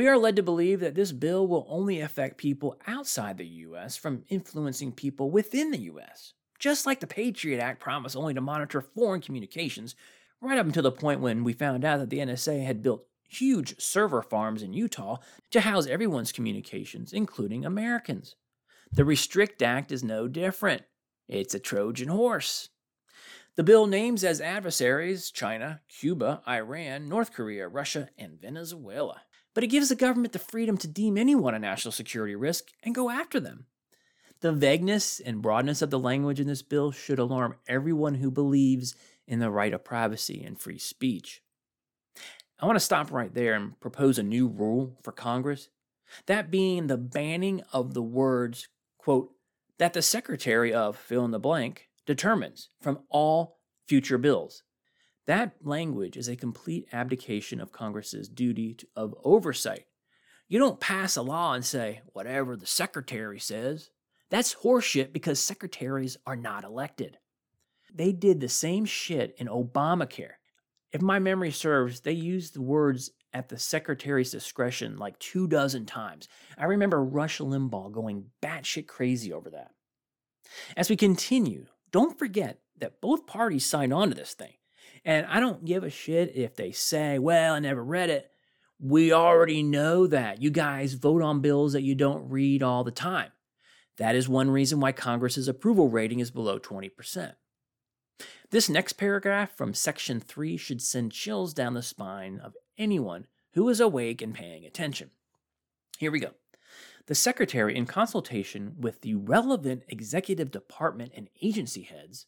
We 0.00 0.08
are 0.08 0.16
led 0.16 0.36
to 0.36 0.42
believe 0.42 0.80
that 0.80 0.94
this 0.94 1.12
bill 1.12 1.46
will 1.46 1.66
only 1.68 2.00
affect 2.00 2.38
people 2.38 2.80
outside 2.86 3.36
the 3.36 3.46
U.S. 3.46 3.98
from 3.98 4.24
influencing 4.30 4.92
people 4.92 5.30
within 5.30 5.72
the 5.72 5.80
U.S., 5.92 6.32
just 6.58 6.86
like 6.86 7.00
the 7.00 7.06
Patriot 7.06 7.60
Act 7.60 7.80
promised 7.80 8.16
only 8.16 8.32
to 8.32 8.40
monitor 8.40 8.80
foreign 8.80 9.20
communications, 9.20 9.94
right 10.40 10.56
up 10.56 10.64
until 10.64 10.84
the 10.84 10.90
point 10.90 11.20
when 11.20 11.44
we 11.44 11.52
found 11.52 11.84
out 11.84 11.98
that 11.98 12.08
the 12.08 12.20
NSA 12.20 12.64
had 12.64 12.82
built 12.82 13.04
huge 13.28 13.78
server 13.78 14.22
farms 14.22 14.62
in 14.62 14.72
Utah 14.72 15.18
to 15.50 15.60
house 15.60 15.86
everyone's 15.86 16.32
communications, 16.32 17.12
including 17.12 17.66
Americans. 17.66 18.36
The 18.90 19.04
Restrict 19.04 19.60
Act 19.60 19.92
is 19.92 20.02
no 20.02 20.28
different. 20.28 20.84
It's 21.28 21.54
a 21.54 21.58
Trojan 21.58 22.08
horse. 22.08 22.70
The 23.56 23.64
bill 23.64 23.86
names 23.86 24.24
as 24.24 24.40
adversaries 24.40 25.30
China, 25.30 25.82
Cuba, 25.90 26.40
Iran, 26.48 27.06
North 27.06 27.34
Korea, 27.34 27.68
Russia, 27.68 28.08
and 28.16 28.40
Venezuela 28.40 29.20
but 29.60 29.64
it 29.66 29.72
gives 29.72 29.90
the 29.90 29.94
government 29.94 30.32
the 30.32 30.38
freedom 30.38 30.78
to 30.78 30.88
deem 30.88 31.18
anyone 31.18 31.54
a 31.54 31.58
national 31.58 31.92
security 31.92 32.34
risk 32.34 32.68
and 32.82 32.94
go 32.94 33.10
after 33.10 33.38
them. 33.38 33.66
The 34.40 34.52
vagueness 34.52 35.20
and 35.20 35.42
broadness 35.42 35.82
of 35.82 35.90
the 35.90 35.98
language 35.98 36.40
in 36.40 36.46
this 36.46 36.62
bill 36.62 36.92
should 36.92 37.18
alarm 37.18 37.56
everyone 37.68 38.14
who 38.14 38.30
believes 38.30 38.94
in 39.26 39.38
the 39.38 39.50
right 39.50 39.74
of 39.74 39.84
privacy 39.84 40.42
and 40.42 40.58
free 40.58 40.78
speech. 40.78 41.42
I 42.58 42.64
want 42.64 42.76
to 42.76 42.80
stop 42.80 43.12
right 43.12 43.34
there 43.34 43.52
and 43.52 43.78
propose 43.80 44.18
a 44.18 44.22
new 44.22 44.48
rule 44.48 44.96
for 45.02 45.12
Congress, 45.12 45.68
that 46.24 46.50
being 46.50 46.86
the 46.86 46.96
banning 46.96 47.62
of 47.70 47.92
the 47.92 48.02
words, 48.02 48.66
quote, 48.96 49.30
that 49.76 49.92
the 49.92 50.00
Secretary 50.00 50.72
of 50.72 50.96
fill 50.96 51.26
in 51.26 51.32
the 51.32 51.38
blank 51.38 51.90
determines 52.06 52.70
from 52.80 53.00
all 53.10 53.58
future 53.86 54.16
bills, 54.16 54.62
that 55.26 55.54
language 55.62 56.16
is 56.16 56.28
a 56.28 56.36
complete 56.36 56.88
abdication 56.92 57.60
of 57.60 57.72
Congress's 57.72 58.28
duty 58.28 58.74
to, 58.74 58.86
of 58.96 59.14
oversight. 59.24 59.84
You 60.48 60.58
don't 60.58 60.80
pass 60.80 61.16
a 61.16 61.22
law 61.22 61.54
and 61.54 61.64
say, 61.64 62.00
whatever 62.12 62.56
the 62.56 62.66
secretary 62.66 63.38
says. 63.38 63.90
That's 64.30 64.54
horseshit 64.54 65.12
because 65.12 65.38
secretaries 65.38 66.16
are 66.26 66.36
not 66.36 66.64
elected. 66.64 67.18
They 67.92 68.12
did 68.12 68.40
the 68.40 68.48
same 68.48 68.84
shit 68.84 69.34
in 69.38 69.48
Obamacare. 69.48 70.34
If 70.92 71.02
my 71.02 71.18
memory 71.18 71.52
serves, 71.52 72.00
they 72.00 72.12
used 72.12 72.54
the 72.54 72.62
words 72.62 73.10
at 73.32 73.48
the 73.48 73.58
secretary's 73.58 74.32
discretion 74.32 74.96
like 74.96 75.18
two 75.18 75.46
dozen 75.46 75.86
times. 75.86 76.28
I 76.58 76.64
remember 76.64 77.02
Rush 77.02 77.38
Limbaugh 77.38 77.92
going 77.92 78.26
batshit 78.42 78.88
crazy 78.88 79.32
over 79.32 79.50
that. 79.50 79.70
As 80.76 80.90
we 80.90 80.96
continue, 80.96 81.66
don't 81.92 82.18
forget 82.18 82.58
that 82.78 83.00
both 83.00 83.26
parties 83.26 83.66
signed 83.66 83.92
on 83.92 84.08
to 84.08 84.14
this 84.14 84.34
thing. 84.34 84.54
And 85.04 85.26
I 85.26 85.40
don't 85.40 85.64
give 85.64 85.84
a 85.84 85.90
shit 85.90 86.36
if 86.36 86.54
they 86.54 86.72
say, 86.72 87.18
well, 87.18 87.54
I 87.54 87.58
never 87.58 87.82
read 87.82 88.10
it. 88.10 88.30
We 88.78 89.12
already 89.12 89.62
know 89.62 90.06
that. 90.06 90.42
You 90.42 90.50
guys 90.50 90.94
vote 90.94 91.22
on 91.22 91.40
bills 91.40 91.72
that 91.72 91.82
you 91.82 91.94
don't 91.94 92.28
read 92.30 92.62
all 92.62 92.84
the 92.84 92.90
time. 92.90 93.32
That 93.98 94.14
is 94.14 94.28
one 94.28 94.50
reason 94.50 94.80
why 94.80 94.92
Congress's 94.92 95.48
approval 95.48 95.88
rating 95.88 96.20
is 96.20 96.30
below 96.30 96.58
20%. 96.58 97.34
This 98.50 98.68
next 98.68 98.94
paragraph 98.94 99.56
from 99.56 99.74
Section 99.74 100.20
3 100.20 100.56
should 100.56 100.82
send 100.82 101.12
chills 101.12 101.54
down 101.54 101.74
the 101.74 101.82
spine 101.82 102.40
of 102.42 102.56
anyone 102.78 103.26
who 103.52 103.68
is 103.68 103.80
awake 103.80 104.22
and 104.22 104.34
paying 104.34 104.64
attention. 104.64 105.10
Here 105.98 106.10
we 106.10 106.20
go. 106.20 106.30
The 107.06 107.14
Secretary, 107.14 107.76
in 107.76 107.86
consultation 107.86 108.76
with 108.78 109.02
the 109.02 109.14
relevant 109.14 109.82
executive 109.88 110.50
department 110.50 111.12
and 111.14 111.28
agency 111.42 111.82
heads, 111.82 112.26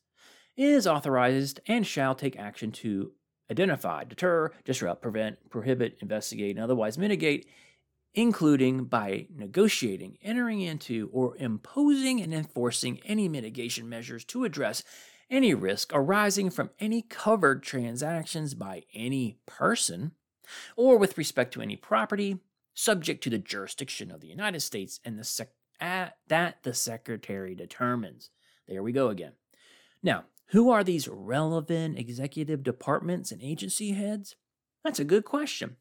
is 0.56 0.86
authorized 0.86 1.60
and 1.66 1.86
shall 1.86 2.14
take 2.14 2.38
action 2.38 2.72
to 2.72 3.12
identify, 3.50 4.04
deter, 4.04 4.50
disrupt, 4.64 5.02
prevent, 5.02 5.50
prohibit, 5.50 5.98
investigate, 6.00 6.56
and 6.56 6.64
otherwise 6.64 6.98
mitigate, 6.98 7.46
including 8.14 8.84
by 8.84 9.26
negotiating, 9.34 10.18
entering 10.22 10.60
into, 10.60 11.08
or 11.12 11.36
imposing 11.38 12.20
and 12.20 12.34
enforcing 12.34 13.00
any 13.04 13.28
mitigation 13.28 13.88
measures 13.88 14.24
to 14.24 14.44
address 14.44 14.82
any 15.30 15.54
risk 15.54 15.90
arising 15.94 16.50
from 16.50 16.70
any 16.78 17.02
covered 17.02 17.62
transactions 17.62 18.54
by 18.54 18.82
any 18.92 19.38
person, 19.46 20.12
or 20.76 20.98
with 20.98 21.16
respect 21.16 21.54
to 21.54 21.62
any 21.62 21.76
property, 21.76 22.38
subject 22.74 23.22
to 23.24 23.30
the 23.30 23.38
jurisdiction 23.38 24.10
of 24.10 24.20
the 24.20 24.28
United 24.28 24.60
States 24.60 25.00
and 25.04 25.18
the 25.18 25.24
sec- 25.24 25.54
that 25.80 26.62
the 26.62 26.74
Secretary 26.74 27.54
determines. 27.54 28.30
There 28.68 28.82
we 28.82 28.92
go 28.92 29.08
again. 29.08 29.32
Now, 30.02 30.24
who 30.52 30.70
are 30.70 30.84
these 30.84 31.08
relevant 31.08 31.98
executive 31.98 32.62
departments 32.62 33.32
and 33.32 33.42
agency 33.42 33.92
heads? 33.92 34.36
That's 34.84 35.00
a 35.00 35.04
good 35.04 35.24
question. 35.24 35.76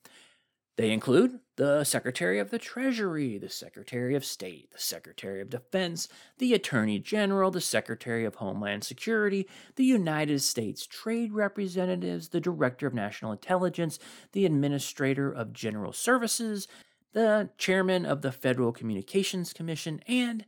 They 0.77 0.91
include 0.91 1.41
the 1.57 1.83
Secretary 1.83 2.39
of 2.39 2.49
the 2.49 2.57
Treasury, 2.57 3.37
the 3.37 3.49
Secretary 3.49 4.15
of 4.15 4.23
State, 4.23 4.71
the 4.71 4.79
Secretary 4.79 5.41
of 5.41 5.49
Defense, 5.49 6.07
the 6.37 6.53
Attorney 6.53 6.97
General, 6.99 7.51
the 7.51 7.59
Secretary 7.59 8.23
of 8.23 8.35
Homeland 8.35 8.85
Security, 8.85 9.47
the 9.75 9.83
United 9.83 10.41
States 10.41 10.87
Trade 10.87 11.33
Representatives, 11.33 12.29
the 12.29 12.39
Director 12.39 12.87
of 12.87 12.93
National 12.93 13.33
Intelligence, 13.33 13.99
the 14.31 14.45
Administrator 14.45 15.29
of 15.29 15.51
General 15.51 15.91
Services, 15.91 16.67
the 17.11 17.49
Chairman 17.57 18.05
of 18.05 18.21
the 18.21 18.31
Federal 18.31 18.71
Communications 18.71 19.51
Commission, 19.51 20.01
and 20.07 20.45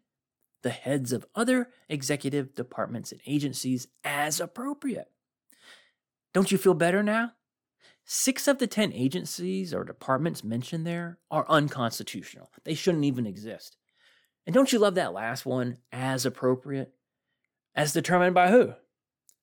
the 0.63 0.71
heads 0.71 1.13
of 1.13 1.25
other 1.35 1.69
executive 1.87 2.55
departments 2.55 3.11
and 3.11 3.21
agencies 3.25 3.87
as 4.03 4.39
appropriate. 4.39 5.09
Don't 6.33 6.51
you 6.51 6.57
feel 6.57 6.73
better 6.73 7.03
now? 7.03 7.33
Six 8.05 8.47
of 8.47 8.57
the 8.57 8.67
10 8.67 8.91
agencies 8.91 9.73
or 9.73 9.83
departments 9.83 10.43
mentioned 10.43 10.85
there 10.85 11.19
are 11.31 11.45
unconstitutional. 11.47 12.51
They 12.63 12.73
shouldn't 12.73 13.05
even 13.05 13.27
exist. 13.27 13.77
And 14.45 14.53
don't 14.53 14.73
you 14.73 14.79
love 14.79 14.95
that 14.95 15.13
last 15.13 15.45
one, 15.45 15.77
as 15.91 16.25
appropriate? 16.25 16.93
As 17.75 17.93
determined 17.93 18.33
by 18.33 18.51
who? 18.51 18.73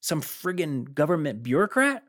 Some 0.01 0.21
friggin' 0.21 0.95
government 0.95 1.43
bureaucrat? 1.43 2.03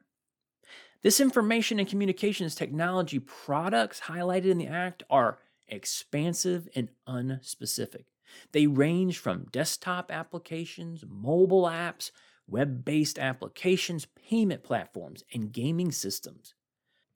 This 1.01 1.19
information 1.19 1.79
and 1.79 1.87
communications 1.87 2.53
technology 2.53 3.19
products 3.19 4.01
highlighted 4.01 4.51
in 4.51 4.57
the 4.57 4.67
Act 4.67 5.03
are 5.09 5.39
expansive 5.67 6.67
and 6.75 6.89
unspecific. 7.07 8.05
They 8.51 8.67
range 8.67 9.17
from 9.17 9.45
desktop 9.51 10.11
applications, 10.11 11.03
mobile 11.07 11.63
apps, 11.63 12.11
web 12.47 12.83
based 12.83 13.17
applications, 13.17 14.05
payment 14.05 14.63
platforms, 14.63 15.23
and 15.33 15.51
gaming 15.51 15.91
systems. 15.91 16.53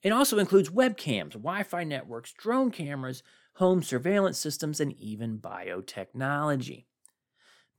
It 0.02 0.12
also 0.12 0.38
includes 0.38 0.70
webcams, 0.70 1.32
Wi 1.32 1.62
Fi 1.62 1.84
networks, 1.84 2.32
drone 2.32 2.70
cameras, 2.70 3.22
home 3.54 3.82
surveillance 3.82 4.38
systems, 4.38 4.80
and 4.80 4.92
even 4.92 5.38
biotechnology. 5.38 6.84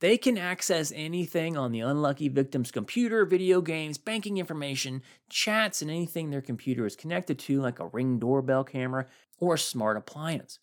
They 0.00 0.16
can 0.16 0.38
access 0.38 0.92
anything 0.94 1.56
on 1.56 1.72
the 1.72 1.80
unlucky 1.80 2.28
victim's 2.28 2.70
computer, 2.70 3.24
video 3.24 3.60
games, 3.60 3.98
banking 3.98 4.38
information, 4.38 5.02
chats, 5.28 5.82
and 5.82 5.90
anything 5.90 6.30
their 6.30 6.42
computer 6.42 6.86
is 6.86 6.94
connected 6.94 7.38
to, 7.40 7.60
like 7.60 7.80
a 7.80 7.88
ring 7.88 8.18
doorbell 8.20 8.62
camera 8.62 9.06
or 9.40 9.54
a 9.54 9.58
smart 9.58 9.96
appliance. 9.96 10.60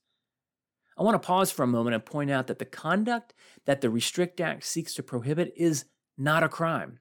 I 0.97 1.03
want 1.03 1.21
to 1.21 1.25
pause 1.25 1.51
for 1.51 1.63
a 1.63 1.67
moment 1.67 1.93
and 1.93 2.05
point 2.05 2.31
out 2.31 2.47
that 2.47 2.59
the 2.59 2.65
conduct 2.65 3.33
that 3.65 3.81
the 3.81 3.89
Restrict 3.89 4.39
Act 4.39 4.63
seeks 4.63 4.93
to 4.95 5.03
prohibit 5.03 5.53
is 5.57 5.85
not 6.17 6.43
a 6.43 6.49
crime. 6.49 6.99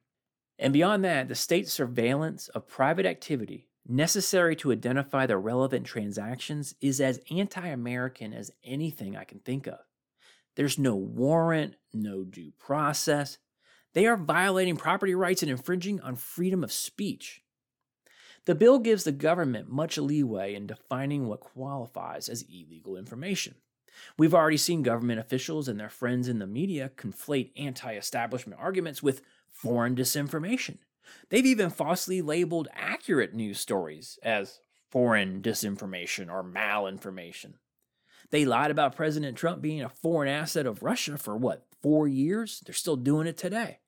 And 0.58 0.72
beyond 0.72 1.04
that, 1.04 1.28
the 1.28 1.34
state 1.34 1.68
surveillance 1.68 2.48
of 2.48 2.66
private 2.66 3.06
activity 3.06 3.68
necessary 3.86 4.56
to 4.56 4.72
identify 4.72 5.26
the 5.26 5.36
relevant 5.36 5.86
transactions 5.86 6.74
is 6.80 7.00
as 7.00 7.20
anti 7.30 7.66
American 7.66 8.32
as 8.32 8.50
anything 8.64 9.16
I 9.16 9.24
can 9.24 9.40
think 9.40 9.66
of. 9.66 9.78
There's 10.56 10.78
no 10.78 10.94
warrant, 10.94 11.74
no 11.92 12.24
due 12.24 12.52
process. 12.58 13.38
They 13.92 14.06
are 14.06 14.16
violating 14.16 14.76
property 14.76 15.14
rights 15.14 15.42
and 15.42 15.50
infringing 15.50 16.00
on 16.00 16.16
freedom 16.16 16.64
of 16.64 16.72
speech. 16.72 17.42
The 18.46 18.54
bill 18.54 18.78
gives 18.78 19.04
the 19.04 19.12
government 19.12 19.70
much 19.70 19.96
leeway 19.98 20.54
in 20.54 20.66
defining 20.66 21.26
what 21.26 21.40
qualifies 21.40 22.28
as 22.28 22.42
illegal 22.42 22.96
information. 22.96 23.54
We've 24.16 24.34
already 24.34 24.56
seen 24.56 24.82
government 24.82 25.20
officials 25.20 25.68
and 25.68 25.78
their 25.78 25.88
friends 25.88 26.28
in 26.28 26.38
the 26.38 26.46
media 26.46 26.90
conflate 26.96 27.50
anti 27.56 27.94
establishment 27.94 28.60
arguments 28.60 29.02
with 29.02 29.22
foreign 29.50 29.94
disinformation. 29.94 30.78
They've 31.28 31.46
even 31.46 31.70
falsely 31.70 32.22
labeled 32.22 32.68
accurate 32.72 33.34
news 33.34 33.60
stories 33.60 34.18
as 34.22 34.60
foreign 34.90 35.42
disinformation 35.42 36.30
or 36.30 36.42
malinformation. 36.44 37.54
They 38.30 38.44
lied 38.44 38.70
about 38.70 38.96
President 38.96 39.36
Trump 39.36 39.60
being 39.60 39.82
a 39.82 39.88
foreign 39.88 40.28
asset 40.28 40.66
of 40.66 40.82
Russia 40.82 41.18
for 41.18 41.36
what, 41.36 41.66
four 41.82 42.08
years? 42.08 42.62
They're 42.64 42.74
still 42.74 42.96
doing 42.96 43.26
it 43.26 43.36
today. 43.36 43.80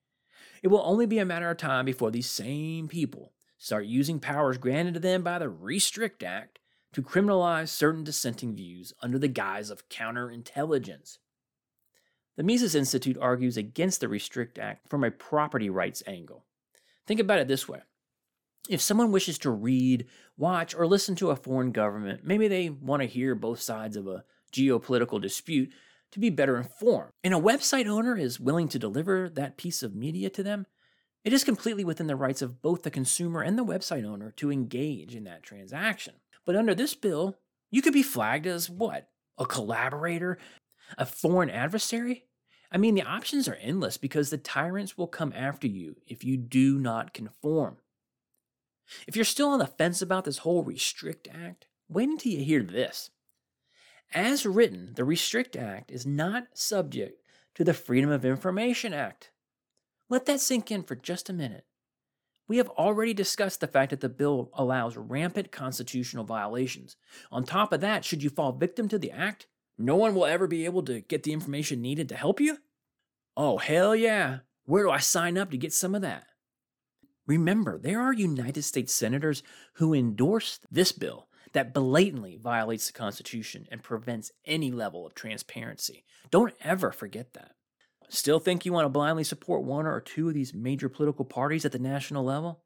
It 0.62 0.68
will 0.68 0.82
only 0.84 1.06
be 1.06 1.18
a 1.18 1.25
matter 1.25 1.50
of 1.50 1.56
time 1.56 1.84
before 1.84 2.10
these 2.10 2.28
same 2.28 2.88
people 2.88 3.32
start 3.58 3.86
using 3.86 4.20
powers 4.20 4.58
granted 4.58 4.94
to 4.94 5.00
them 5.00 5.22
by 5.22 5.38
the 5.38 5.48
Restrict 5.48 6.22
Act 6.22 6.58
to 6.96 7.02
criminalize 7.02 7.68
certain 7.68 8.04
dissenting 8.04 8.56
views 8.56 8.94
under 9.02 9.18
the 9.18 9.28
guise 9.28 9.68
of 9.68 9.86
counterintelligence. 9.90 11.18
The 12.38 12.42
Mises 12.42 12.74
Institute 12.74 13.18
argues 13.20 13.58
against 13.58 14.00
the 14.00 14.08
Restrict 14.08 14.58
Act 14.58 14.88
from 14.88 15.04
a 15.04 15.10
property 15.10 15.68
rights 15.68 16.02
angle. 16.06 16.46
Think 17.06 17.20
about 17.20 17.38
it 17.38 17.48
this 17.48 17.68
way 17.68 17.80
if 18.70 18.80
someone 18.80 19.12
wishes 19.12 19.36
to 19.40 19.50
read, 19.50 20.06
watch, 20.38 20.74
or 20.74 20.86
listen 20.86 21.14
to 21.16 21.28
a 21.28 21.36
foreign 21.36 21.70
government, 21.70 22.24
maybe 22.24 22.48
they 22.48 22.70
want 22.70 23.02
to 23.02 23.06
hear 23.06 23.34
both 23.34 23.60
sides 23.60 23.98
of 23.98 24.06
a 24.06 24.24
geopolitical 24.50 25.20
dispute 25.20 25.74
to 26.12 26.18
be 26.18 26.30
better 26.30 26.56
informed, 26.56 27.10
and 27.22 27.34
a 27.34 27.38
website 27.38 27.86
owner 27.86 28.16
is 28.16 28.40
willing 28.40 28.68
to 28.68 28.78
deliver 28.78 29.28
that 29.28 29.58
piece 29.58 29.82
of 29.82 29.94
media 29.94 30.30
to 30.30 30.42
them, 30.42 30.64
it 31.26 31.33
is 31.33 31.42
completely 31.42 31.83
within 31.83 32.06
the 32.06 32.14
rights 32.14 32.40
of 32.40 32.62
both 32.62 32.85
the 32.85 32.90
consumer 32.90 33.42
and 33.42 33.59
the 33.59 33.64
website 33.64 34.06
owner 34.06 34.30
to 34.37 34.52
engage 34.52 35.16
in 35.16 35.25
that 35.25 35.42
transaction. 35.42 36.14
But 36.45 36.54
under 36.54 36.73
this 36.73 36.95
bill, 36.95 37.37
you 37.68 37.83
could 37.83 37.92
be 37.92 38.04
flagged 38.04 38.47
as 38.47 38.71
what? 38.71 39.09
A 39.37 39.45
collaborator? 39.45 40.38
A 40.97 41.04
foreign 41.04 41.50
adversary? 41.50 42.26
I 42.71 42.78
mean, 42.78 42.95
the 42.95 43.02
options 43.02 43.49
are 43.49 43.56
endless 43.56 43.97
because 43.97 44.30
the 44.30 44.38
tyrants 44.38 44.97
will 44.97 45.09
come 45.09 45.33
after 45.35 45.66
you 45.66 45.97
if 46.06 46.23
you 46.23 46.37
do 46.37 46.78
not 46.78 47.12
conform. 47.12 47.78
If 49.09 49.16
you're 49.16 49.25
still 49.25 49.49
on 49.49 49.59
the 49.59 49.66
fence 49.66 50.00
about 50.00 50.26
this 50.26 50.38
whole 50.38 50.62
Restrict 50.62 51.26
Act, 51.35 51.66
wait 51.88 52.09
until 52.09 52.30
you 52.30 52.45
hear 52.45 52.62
this. 52.62 53.11
As 54.14 54.47
written, 54.47 54.92
the 54.95 55.04
Restrict 55.04 55.56
Act 55.56 55.90
is 55.90 56.06
not 56.06 56.47
subject 56.54 57.21
to 57.56 57.64
the 57.64 57.75
Freedom 57.75 58.11
of 58.12 58.25
Information 58.25 58.95
Act. 58.95 59.33
Let 60.08 60.26
that 60.26 60.40
sink 60.40 60.70
in 60.70 60.82
for 60.84 60.94
just 60.94 61.28
a 61.28 61.32
minute. 61.32 61.64
We 62.48 62.58
have 62.58 62.68
already 62.70 63.12
discussed 63.12 63.60
the 63.60 63.66
fact 63.66 63.90
that 63.90 64.00
the 64.00 64.08
bill 64.08 64.50
allows 64.54 64.96
rampant 64.96 65.50
constitutional 65.50 66.25
violations. 66.25 66.96
On 67.32 67.42
top 67.42 67.72
of 67.72 67.80
that, 67.80 68.04
should 68.04 68.22
you 68.22 68.30
fall 68.30 68.52
victim 68.52 68.88
to 68.88 68.98
the 68.98 69.10
act, 69.10 69.48
no 69.76 69.96
one 69.96 70.14
will 70.14 70.26
ever 70.26 70.46
be 70.46 70.64
able 70.64 70.82
to 70.84 71.00
get 71.00 71.25
the 71.25 71.32
information 71.32 71.82
needed 71.82 72.08
to 72.10 72.16
help 72.16 72.40
you? 72.40 72.58
Oh, 73.36 73.58
hell 73.58 73.96
yeah. 73.96 74.38
Where 74.64 74.84
do 74.84 74.90
I 74.90 74.98
sign 74.98 75.36
up 75.36 75.50
to 75.50 75.58
get 75.58 75.72
some 75.72 75.94
of 75.94 76.02
that? 76.02 76.26
Remember, 77.26 77.76
there 77.76 78.00
are 78.00 78.12
United 78.12 78.62
States 78.62 78.94
senators 78.94 79.42
who 79.75 79.92
endorsed 79.92 80.66
this 80.70 80.92
bill 80.92 81.28
that 81.52 81.75
blatantly 81.75 82.38
violates 82.40 82.86
the 82.86 82.92
Constitution 82.92 83.66
and 83.70 83.82
prevents 83.82 84.30
any 84.44 84.70
level 84.70 85.04
of 85.04 85.14
transparency. 85.14 86.04
Don't 86.30 86.54
ever 86.60 86.92
forget 86.92 87.32
that. 87.34 87.55
Still 88.08 88.38
think 88.38 88.64
you 88.64 88.72
want 88.72 88.84
to 88.84 88.90
blindly 88.90 89.25
support 89.25 89.62
one 89.62 89.86
or 89.86 90.00
two 90.00 90.28
of 90.28 90.34
these 90.34 90.54
major 90.54 90.88
political 90.88 91.25
parties 91.25 91.64
at 91.64 91.72
the 91.72 91.78
national 91.78 92.25
level? 92.25 92.62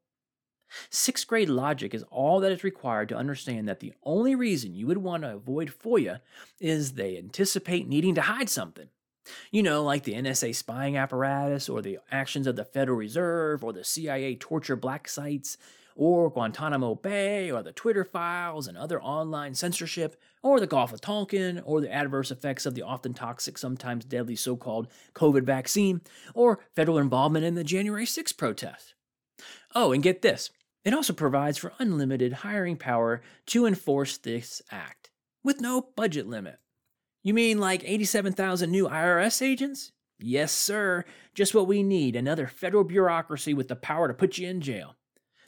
Sixth 0.89 1.27
grade 1.27 1.49
logic 1.49 1.93
is 1.93 2.05
all 2.09 2.39
that 2.39 2.51
is 2.51 2.63
required 2.63 3.09
to 3.09 3.17
understand 3.17 3.67
that 3.67 3.79
the 3.79 3.93
only 4.03 4.35
reason 4.35 4.73
you 4.73 4.87
would 4.87 4.99
want 4.99 5.23
to 5.23 5.33
avoid 5.33 5.71
FOIA 5.71 6.21
is 6.59 6.93
they 6.93 7.17
anticipate 7.17 7.87
needing 7.87 8.15
to 8.15 8.21
hide 8.21 8.49
something. 8.49 8.87
You 9.51 9.63
know, 9.63 9.83
like 9.83 10.03
the 10.03 10.13
NSA 10.13 10.55
spying 10.55 10.97
apparatus, 10.97 11.69
or 11.69 11.81
the 11.81 11.99
actions 12.09 12.47
of 12.47 12.55
the 12.55 12.65
Federal 12.65 12.97
Reserve, 12.97 13.63
or 13.63 13.73
the 13.73 13.83
CIA 13.83 14.35
torture 14.35 14.75
black 14.75 15.07
sites, 15.07 15.57
or 15.95 16.31
Guantanamo 16.31 16.95
Bay, 16.95 17.51
or 17.51 17.61
the 17.61 17.71
Twitter 17.71 18.03
files 18.03 18.67
and 18.67 18.77
other 18.77 19.01
online 19.01 19.53
censorship, 19.53 20.19
or 20.43 20.59
the 20.59 20.67
Gulf 20.67 20.91
of 20.91 21.01
Tonkin, 21.01 21.61
or 21.65 21.81
the 21.81 21.91
adverse 21.91 22.31
effects 22.31 22.65
of 22.65 22.73
the 22.75 22.81
often 22.81 23.13
toxic, 23.13 23.57
sometimes 23.57 24.05
deadly 24.05 24.35
so 24.35 24.55
called 24.55 24.87
COVID 25.13 25.43
vaccine, 25.43 26.01
or 26.33 26.59
federal 26.75 26.97
involvement 26.97 27.45
in 27.45 27.55
the 27.55 27.63
January 27.63 28.05
6 28.05 28.31
protest. 28.33 28.95
Oh, 29.75 29.91
and 29.91 30.03
get 30.03 30.21
this 30.21 30.49
it 30.83 30.93
also 30.93 31.13
provides 31.13 31.57
for 31.57 31.73
unlimited 31.79 32.33
hiring 32.33 32.75
power 32.75 33.21
to 33.47 33.65
enforce 33.65 34.17
this 34.17 34.61
act, 34.71 35.11
with 35.43 35.61
no 35.61 35.89
budget 35.95 36.27
limit. 36.27 36.57
You 37.23 37.35
mean 37.35 37.59
like 37.59 37.83
87,000 37.85 38.71
new 38.71 38.87
IRS 38.87 39.41
agents? 39.43 39.91
Yes, 40.19 40.51
sir. 40.51 41.05
Just 41.35 41.53
what 41.53 41.67
we 41.67 41.83
need 41.83 42.15
another 42.15 42.47
federal 42.47 42.83
bureaucracy 42.83 43.53
with 43.53 43.67
the 43.67 43.75
power 43.75 44.07
to 44.07 44.13
put 44.13 44.37
you 44.37 44.47
in 44.47 44.61
jail. 44.61 44.95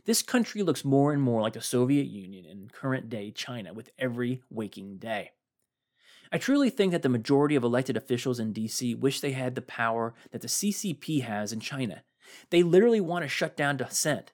This 0.06 0.22
country 0.22 0.64
looks 0.64 0.84
more 0.84 1.14
and 1.14 1.22
more 1.22 1.42
like 1.42 1.54
the 1.54 1.62
Soviet 1.62 2.08
Union 2.08 2.46
and 2.46 2.72
current 2.72 3.10
day 3.10 3.32
China 3.32 3.74
with 3.74 3.90
every 3.98 4.42
waking 4.50 4.98
day. 4.98 5.32
I 6.30 6.38
truly 6.38 6.70
think 6.70 6.92
that 6.92 7.04
the 7.04 7.10
majority 7.10 7.56
of 7.56 7.64
elected 7.64 7.96
officials 7.96 8.40
in 8.40 8.54
DC 8.54 9.00
wish 9.00 9.22
they 9.22 9.32
had 9.32 9.56
the 9.56 9.62
power 9.62 10.14
that 10.32 10.42
the 10.42 10.48
CCP 10.48 11.22
has 11.22 11.54
in 11.54 11.62
China. 11.62 12.04
They 12.50 12.64
literally 12.64 13.00
want 13.00 13.24
to 13.24 13.30
shut 13.30 13.56
down 13.56 13.78
dissent. 13.78 14.34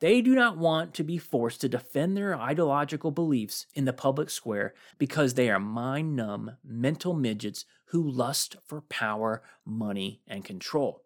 They 0.00 0.20
do 0.20 0.34
not 0.34 0.58
want 0.58 0.92
to 0.94 1.04
be 1.04 1.16
forced 1.16 1.62
to 1.62 1.68
defend 1.70 2.14
their 2.14 2.34
ideological 2.34 3.10
beliefs 3.10 3.64
in 3.74 3.86
the 3.86 3.94
public 3.94 4.28
square 4.28 4.74
because 4.98 5.32
they 5.32 5.48
are 5.48 5.58
mind 5.58 6.14
numb 6.14 6.58
mental 6.62 7.14
midgets 7.14 7.64
who 7.86 8.02
lust 8.02 8.56
for 8.66 8.82
power, 8.82 9.42
money, 9.64 10.20
and 10.26 10.44
control. 10.44 11.05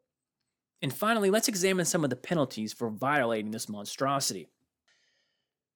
And 0.82 0.92
finally, 0.92 1.30
let's 1.30 1.48
examine 1.48 1.84
some 1.84 2.04
of 2.04 2.10
the 2.10 2.16
penalties 2.16 2.72
for 2.72 2.90
violating 2.90 3.50
this 3.50 3.68
monstrosity. 3.68 4.48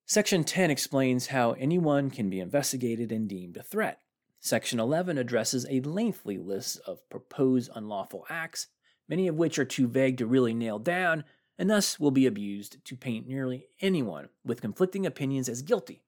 Section 0.07 0.45
10 0.45 0.71
explains 0.71 1.29
how 1.29 1.53
anyone 1.53 2.11
can 2.11 2.29
be 2.29 2.41
investigated 2.41 3.11
and 3.11 3.29
deemed 3.29 3.57
a 3.57 3.63
threat. 3.63 4.01
Section 4.41 4.79
11 4.79 5.17
addresses 5.17 5.67
a 5.71 5.81
lengthy 5.81 6.37
list 6.37 6.79
of 6.87 7.09
proposed 7.09 7.71
unlawful 7.75 8.27
acts, 8.29 8.67
many 9.09 9.29
of 9.29 9.37
which 9.37 9.59
are 9.59 9.65
too 9.65 9.87
vague 9.87 10.19
to 10.19 10.27
really 10.27 10.53
nail 10.53 10.79
down, 10.79 11.25
and 11.59 11.71
thus 11.71 11.99
will 11.99 12.11
be 12.11 12.27
abused 12.27 12.85
to 12.85 12.97
paint 12.97 13.27
nearly 13.27 13.67
anyone 13.81 14.29
with 14.45 14.61
conflicting 14.61 15.07
opinions 15.07 15.49
as 15.49 15.63
guilty. 15.63 16.03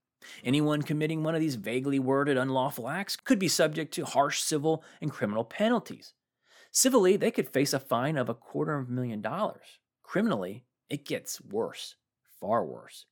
Anyone 0.44 0.82
committing 0.82 1.22
one 1.22 1.34
of 1.34 1.40
these 1.40 1.54
vaguely 1.54 1.98
worded 1.98 2.36
unlawful 2.36 2.88
acts 2.88 3.16
could 3.16 3.38
be 3.38 3.48
subject 3.48 3.94
to 3.94 4.04
harsh 4.04 4.40
civil 4.40 4.82
and 5.00 5.10
criminal 5.10 5.44
penalties. 5.44 6.12
Civilly, 6.76 7.16
they 7.16 7.30
could 7.30 7.48
face 7.48 7.72
a 7.72 7.80
fine 7.80 8.18
of 8.18 8.28
a 8.28 8.34
quarter 8.34 8.76
of 8.76 8.88
a 8.88 8.92
million 8.92 9.22
dollars. 9.22 9.80
Criminally, 10.02 10.66
it 10.90 11.06
gets 11.06 11.40
worse, 11.40 11.96
far 12.38 12.66
worse. 12.66 13.06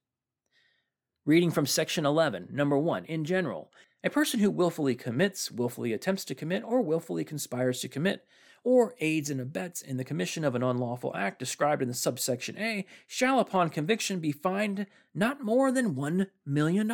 Reading 1.25 1.51
from 1.51 1.65
section 1.65 2.05
11, 2.05 2.49
number 2.53 2.77
1, 2.77 3.07
in 3.07 3.25
general, 3.25 3.73
a 4.05 4.11
person 4.11 4.41
who 4.41 4.51
willfully 4.51 4.95
commits, 4.95 5.51
willfully 5.51 5.95
attempts 5.95 6.27
to 6.27 6.35
commit, 6.35 6.63
or 6.63 6.83
willfully 6.83 7.25
conspires 7.25 7.81
to 7.81 7.89
commit, 7.89 8.27
or 8.65 8.95
aids 9.01 9.31
and 9.31 9.41
abets 9.41 9.81
in 9.81 9.97
the 9.97 10.05
commission 10.05 10.45
of 10.45 10.55
an 10.55 10.63
unlawful 10.63 11.17
act 11.17 11.39
described 11.39 11.81
in 11.81 11.89
the 11.89 11.95
subsection 11.95 12.59
A, 12.59 12.85
shall 13.07 13.41
upon 13.41 13.71
conviction 13.71 14.21
be 14.21 14.31
fined 14.31 14.87
not 15.15 15.43
more 15.43 15.73
than 15.73 15.95
$1 15.95 16.27
million, 16.45 16.93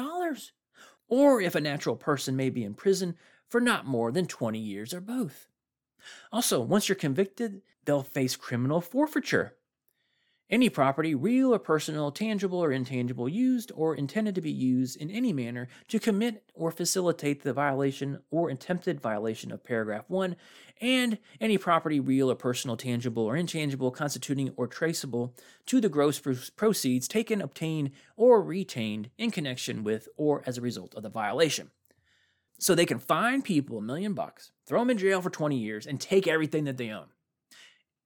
or 1.09 1.41
if 1.41 1.57
a 1.57 1.61
natural 1.61 1.97
person 1.97 2.37
may 2.37 2.49
be 2.49 2.63
in 2.63 2.75
prison 2.75 3.17
for 3.49 3.61
not 3.61 3.87
more 3.87 4.13
than 4.13 4.27
20 4.27 4.61
years 4.61 4.95
or 4.95 5.01
both. 5.01 5.49
Also, 6.33 6.61
once 6.61 6.89
you're 6.89 6.97
convicted, 6.97 7.63
they'll 7.85 8.03
face 8.03 8.37
criminal 8.37 8.81
forfeiture. 8.81 9.55
Any 10.51 10.69
property, 10.69 11.15
real 11.15 11.55
or 11.55 11.61
personal, 11.61 12.11
tangible 12.11 12.59
or 12.59 12.73
intangible, 12.73 13.29
used 13.29 13.71
or 13.73 13.95
intended 13.95 14.35
to 14.35 14.41
be 14.41 14.51
used 14.51 14.97
in 14.97 15.09
any 15.09 15.33
manner 15.33 15.69
to 15.87 16.01
commit 16.01 16.43
or 16.55 16.73
facilitate 16.73 17.45
the 17.45 17.53
violation 17.53 18.19
or 18.33 18.51
attempted 18.51 19.01
violation 19.01 19.53
of 19.53 19.63
paragraph 19.63 20.07
1, 20.09 20.35
and 20.81 21.19
any 21.41 21.57
property, 21.57 22.01
real 22.01 22.29
or 22.29 22.35
personal, 22.35 22.77
tangible 22.77 23.23
or 23.23 23.37
intangible, 23.37 23.93
constituting 23.93 24.53
or 24.57 24.67
traceable 24.67 25.37
to 25.67 25.81
the 25.81 25.89
gross 25.89 26.21
proceeds 26.57 27.07
taken, 27.07 27.41
obtained, 27.41 27.93
or 28.17 28.43
retained 28.43 29.11
in 29.19 29.31
connection 29.31 29.85
with 29.85 30.09
or 30.17 30.43
as 30.47 30.59
a 30.59 30.63
result 30.63 30.97
of 30.97 31.05
the 31.05 31.09
violation 31.09 31.71
so 32.61 32.75
they 32.75 32.87
can 32.87 32.99
fine 32.99 33.41
people 33.43 33.79
a 33.79 33.83
million 33.83 34.13
bucks, 34.13 34.53
throw 34.67 34.81
them 34.81 34.91
in 34.91 34.99
jail 34.99 35.23
for 35.23 35.31
20 35.31 35.57
years, 35.57 35.87
and 35.87 35.99
take 36.01 36.29
everything 36.29 36.65
that 36.65 36.77
they 36.77 36.91
own. 36.91 37.07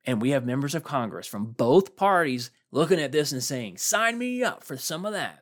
And 0.05 0.23
we 0.23 0.31
have 0.31 0.47
members 0.47 0.75
of 0.75 0.85
Congress 0.85 1.27
from 1.27 1.47
both 1.53 1.97
parties 1.97 2.51
looking 2.71 3.01
at 3.01 3.11
this 3.11 3.33
and 3.33 3.43
saying, 3.43 3.79
sign 3.79 4.17
me 4.17 4.45
up 4.45 4.63
for 4.63 4.77
some 4.77 5.05
of 5.05 5.13
that. 5.13 5.41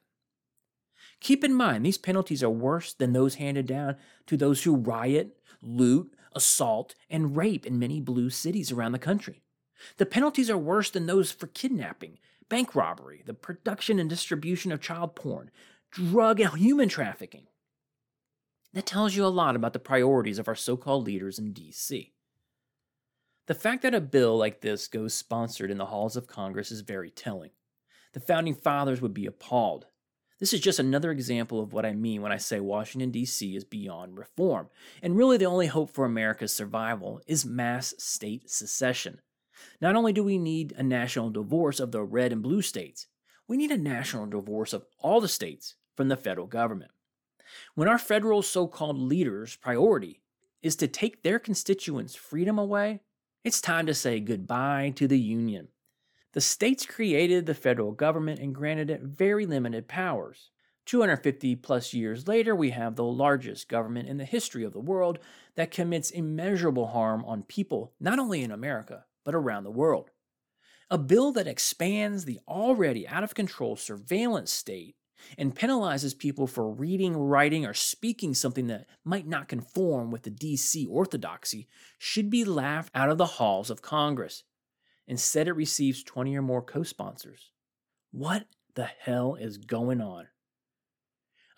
Keep 1.20 1.44
in 1.44 1.52
mind, 1.52 1.84
these 1.84 1.98
penalties 1.98 2.42
are 2.42 2.50
worse 2.50 2.94
than 2.94 3.12
those 3.12 3.34
handed 3.34 3.66
down 3.66 3.96
to 4.26 4.36
those 4.36 4.62
who 4.64 4.74
riot, 4.74 5.36
loot, 5.60 6.14
assault, 6.34 6.94
and 7.10 7.36
rape 7.36 7.66
in 7.66 7.78
many 7.78 8.00
blue 8.00 8.30
cities 8.30 8.72
around 8.72 8.92
the 8.92 8.98
country. 8.98 9.42
The 9.98 10.06
penalties 10.06 10.48
are 10.48 10.58
worse 10.58 10.90
than 10.90 11.06
those 11.06 11.30
for 11.30 11.48
kidnapping, 11.48 12.18
bank 12.48 12.74
robbery, 12.74 13.22
the 13.26 13.34
production 13.34 13.98
and 13.98 14.08
distribution 14.08 14.72
of 14.72 14.80
child 14.80 15.14
porn, 15.14 15.50
drug 15.90 16.40
and 16.40 16.56
human 16.56 16.88
trafficking. 16.88 17.46
That 18.74 18.86
tells 18.86 19.14
you 19.14 19.24
a 19.24 19.28
lot 19.28 19.54
about 19.54 19.74
the 19.74 19.78
priorities 19.78 20.38
of 20.38 20.48
our 20.48 20.54
so 20.54 20.76
called 20.76 21.04
leaders 21.04 21.38
in 21.38 21.52
DC. 21.52 22.12
The 23.46 23.54
fact 23.54 23.82
that 23.82 23.94
a 23.94 24.00
bill 24.00 24.38
like 24.38 24.60
this 24.60 24.86
goes 24.86 25.14
sponsored 25.14 25.70
in 25.70 25.78
the 25.78 25.86
halls 25.86 26.16
of 26.16 26.26
Congress 26.26 26.70
is 26.70 26.80
very 26.80 27.10
telling. 27.10 27.50
The 28.14 28.20
founding 28.20 28.54
fathers 28.54 29.00
would 29.00 29.12
be 29.12 29.26
appalled. 29.26 29.86
This 30.38 30.52
is 30.52 30.60
just 30.60 30.78
another 30.78 31.10
example 31.10 31.60
of 31.60 31.72
what 31.72 31.84
I 31.84 31.92
mean 31.92 32.22
when 32.22 32.32
I 32.32 32.36
say 32.36 32.60
Washington, 32.60 33.10
D.C. 33.10 33.54
is 33.54 33.64
beyond 33.64 34.18
reform, 34.18 34.68
and 35.02 35.16
really 35.16 35.36
the 35.36 35.44
only 35.44 35.66
hope 35.66 35.90
for 35.90 36.04
America's 36.04 36.52
survival 36.52 37.20
is 37.26 37.44
mass 37.44 37.94
state 37.98 38.50
secession. 38.50 39.20
Not 39.80 39.96
only 39.96 40.12
do 40.12 40.24
we 40.24 40.38
need 40.38 40.72
a 40.76 40.82
national 40.82 41.30
divorce 41.30 41.78
of 41.78 41.92
the 41.92 42.02
red 42.02 42.32
and 42.32 42.42
blue 42.42 42.62
states, 42.62 43.06
we 43.46 43.56
need 43.56 43.70
a 43.70 43.76
national 43.76 44.26
divorce 44.26 44.72
of 44.72 44.86
all 44.98 45.20
the 45.20 45.28
states 45.28 45.74
from 45.96 46.08
the 46.08 46.16
federal 46.16 46.46
government. 46.46 46.90
When 47.74 47.88
our 47.88 47.98
federal 47.98 48.42
so 48.42 48.66
called 48.66 48.98
leaders' 48.98 49.56
priority 49.56 50.20
is 50.62 50.76
to 50.76 50.88
take 50.88 51.22
their 51.22 51.38
constituents' 51.38 52.14
freedom 52.14 52.58
away, 52.58 53.00
it's 53.44 53.60
time 53.60 53.86
to 53.86 53.94
say 53.94 54.20
goodbye 54.20 54.92
to 54.96 55.08
the 55.08 55.18
Union. 55.18 55.68
The 56.32 56.40
states 56.40 56.86
created 56.86 57.46
the 57.46 57.54
federal 57.54 57.92
government 57.92 58.40
and 58.40 58.54
granted 58.54 58.88
it 58.88 59.02
very 59.02 59.44
limited 59.44 59.88
powers. 59.88 60.50
250 60.86 61.56
plus 61.56 61.92
years 61.92 62.26
later, 62.26 62.54
we 62.56 62.70
have 62.70 62.96
the 62.96 63.04
largest 63.04 63.68
government 63.68 64.08
in 64.08 64.16
the 64.16 64.24
history 64.24 64.64
of 64.64 64.72
the 64.72 64.80
world 64.80 65.18
that 65.54 65.70
commits 65.70 66.10
immeasurable 66.10 66.88
harm 66.88 67.24
on 67.24 67.42
people, 67.42 67.92
not 68.00 68.18
only 68.18 68.42
in 68.42 68.50
America, 68.50 69.04
but 69.24 69.34
around 69.34 69.64
the 69.64 69.70
world. 69.70 70.10
A 70.90 70.98
bill 70.98 71.32
that 71.32 71.46
expands 71.46 72.24
the 72.24 72.40
already 72.48 73.06
out 73.06 73.24
of 73.24 73.34
control 73.34 73.76
surveillance 73.76 74.52
state 74.52 74.96
and 75.38 75.54
penalizes 75.54 76.16
people 76.16 76.46
for 76.46 76.70
reading, 76.70 77.16
writing, 77.16 77.64
or 77.64 77.74
speaking 77.74 78.34
something 78.34 78.66
that 78.66 78.86
might 79.04 79.26
not 79.26 79.48
conform 79.48 80.10
with 80.10 80.22
the 80.22 80.30
DC 80.30 80.86
orthodoxy 80.88 81.68
should 81.98 82.30
be 82.30 82.44
laughed 82.44 82.90
out 82.94 83.10
of 83.10 83.18
the 83.18 83.26
halls 83.26 83.70
of 83.70 83.82
Congress. 83.82 84.44
Instead, 85.06 85.48
it 85.48 85.52
receives 85.52 86.02
20 86.02 86.36
or 86.36 86.42
more 86.42 86.62
co 86.62 86.82
sponsors. 86.82 87.50
What 88.10 88.46
the 88.74 88.84
hell 88.84 89.34
is 89.34 89.58
going 89.58 90.00
on? 90.00 90.28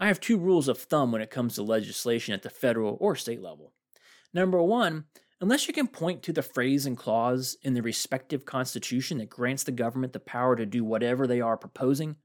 I 0.00 0.08
have 0.08 0.20
two 0.20 0.38
rules 0.38 0.68
of 0.68 0.78
thumb 0.78 1.12
when 1.12 1.22
it 1.22 1.30
comes 1.30 1.54
to 1.54 1.62
legislation 1.62 2.34
at 2.34 2.42
the 2.42 2.50
federal 2.50 2.96
or 3.00 3.14
state 3.16 3.40
level. 3.40 3.72
Number 4.32 4.60
one, 4.60 5.04
unless 5.40 5.68
you 5.68 5.74
can 5.74 5.86
point 5.86 6.22
to 6.24 6.32
the 6.32 6.42
phrase 6.42 6.86
and 6.86 6.96
clause 6.96 7.56
in 7.62 7.74
the 7.74 7.82
respective 7.82 8.44
constitution 8.44 9.18
that 9.18 9.30
grants 9.30 9.62
the 9.62 9.72
government 9.72 10.12
the 10.12 10.20
power 10.20 10.56
to 10.56 10.66
do 10.66 10.84
whatever 10.84 11.26
they 11.26 11.40
are 11.40 11.56
proposing, 11.56 12.16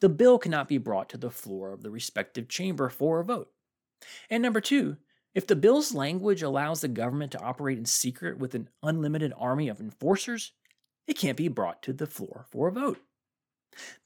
the 0.00 0.08
bill 0.08 0.38
cannot 0.38 0.68
be 0.68 0.78
brought 0.78 1.08
to 1.10 1.16
the 1.16 1.30
floor 1.30 1.72
of 1.72 1.82
the 1.82 1.90
respective 1.90 2.48
chamber 2.48 2.88
for 2.88 3.20
a 3.20 3.24
vote. 3.24 3.50
And 4.28 4.42
number 4.42 4.60
two, 4.60 4.96
if 5.34 5.46
the 5.46 5.56
bill's 5.56 5.94
language 5.94 6.42
allows 6.42 6.80
the 6.80 6.88
government 6.88 7.32
to 7.32 7.40
operate 7.40 7.78
in 7.78 7.86
secret 7.86 8.38
with 8.38 8.54
an 8.54 8.68
unlimited 8.82 9.32
army 9.36 9.68
of 9.68 9.80
enforcers, 9.80 10.52
it 11.06 11.18
can't 11.18 11.36
be 11.36 11.48
brought 11.48 11.82
to 11.82 11.92
the 11.92 12.06
floor 12.06 12.46
for 12.50 12.68
a 12.68 12.72
vote. 12.72 13.00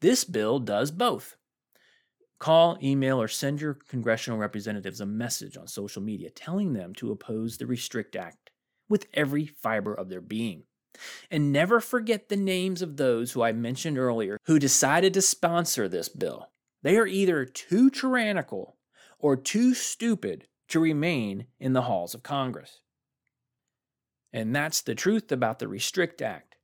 This 0.01 0.25
bill 0.25 0.59
does 0.59 0.91
both. 0.91 1.37
Call, 2.39 2.79
email, 2.83 3.21
or 3.21 3.29
send 3.29 3.61
your 3.61 3.75
congressional 3.75 4.39
representatives 4.39 5.01
a 5.01 5.07
message 5.07 5.57
on 5.57 5.67
social 5.67 6.01
media 6.01 6.31
telling 6.31 6.73
them 6.73 6.95
to 6.95 7.11
oppose 7.11 7.59
the 7.59 7.67
Restrict 7.67 8.15
Act 8.15 8.51
with 8.89 9.07
every 9.13 9.45
fiber 9.45 9.93
of 9.93 10.09
their 10.09 10.21
being. 10.21 10.63
And 11.31 11.53
never 11.53 11.81
forget 11.81 12.29
the 12.29 12.37
names 12.37 12.83
of 12.83 12.97
those 12.97 13.33
who 13.33 13.43
I 13.43 13.53
mentioned 13.53 13.99
earlier 13.99 14.39
who 14.45 14.59
decided 14.59 15.15
to 15.15 15.23
sponsor 15.23 15.89
this 15.89 16.09
bill. 16.09 16.51
They 16.83 16.97
are 16.97 17.07
either 17.07 17.45
too 17.45 17.91
tyrannical 17.91 18.77
or 19.19 19.37
too 19.37 19.75
stupid 19.75 20.47
to 20.69 20.81
remain 20.81 21.47
in 21.59 21.73
the 21.73 21.83
halls 21.83 22.15
of 22.15 22.23
Congress. 22.23 22.81
And 24.33 24.55
that's 24.55 24.83
the 24.83 24.95
truth 24.95 25.33
about 25.33 25.59
the 25.59 25.69
Restrict 25.69 26.21
Act. 26.21 26.57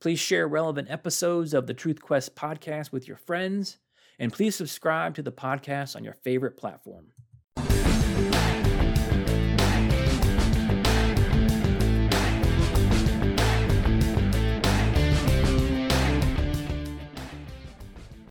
Please 0.00 0.18
share 0.18 0.46
relevant 0.48 0.90
episodes 0.90 1.52
of 1.52 1.66
the 1.66 1.74
Truth 1.74 2.00
Quest 2.00 2.34
podcast 2.34 2.92
with 2.92 3.08
your 3.08 3.16
friends, 3.16 3.78
and 4.18 4.32
please 4.32 4.54
subscribe 4.54 5.14
to 5.14 5.22
the 5.22 5.32
podcast 5.32 5.96
on 5.96 6.04
your 6.04 6.14
favorite 6.14 6.56
platform. 6.56 7.06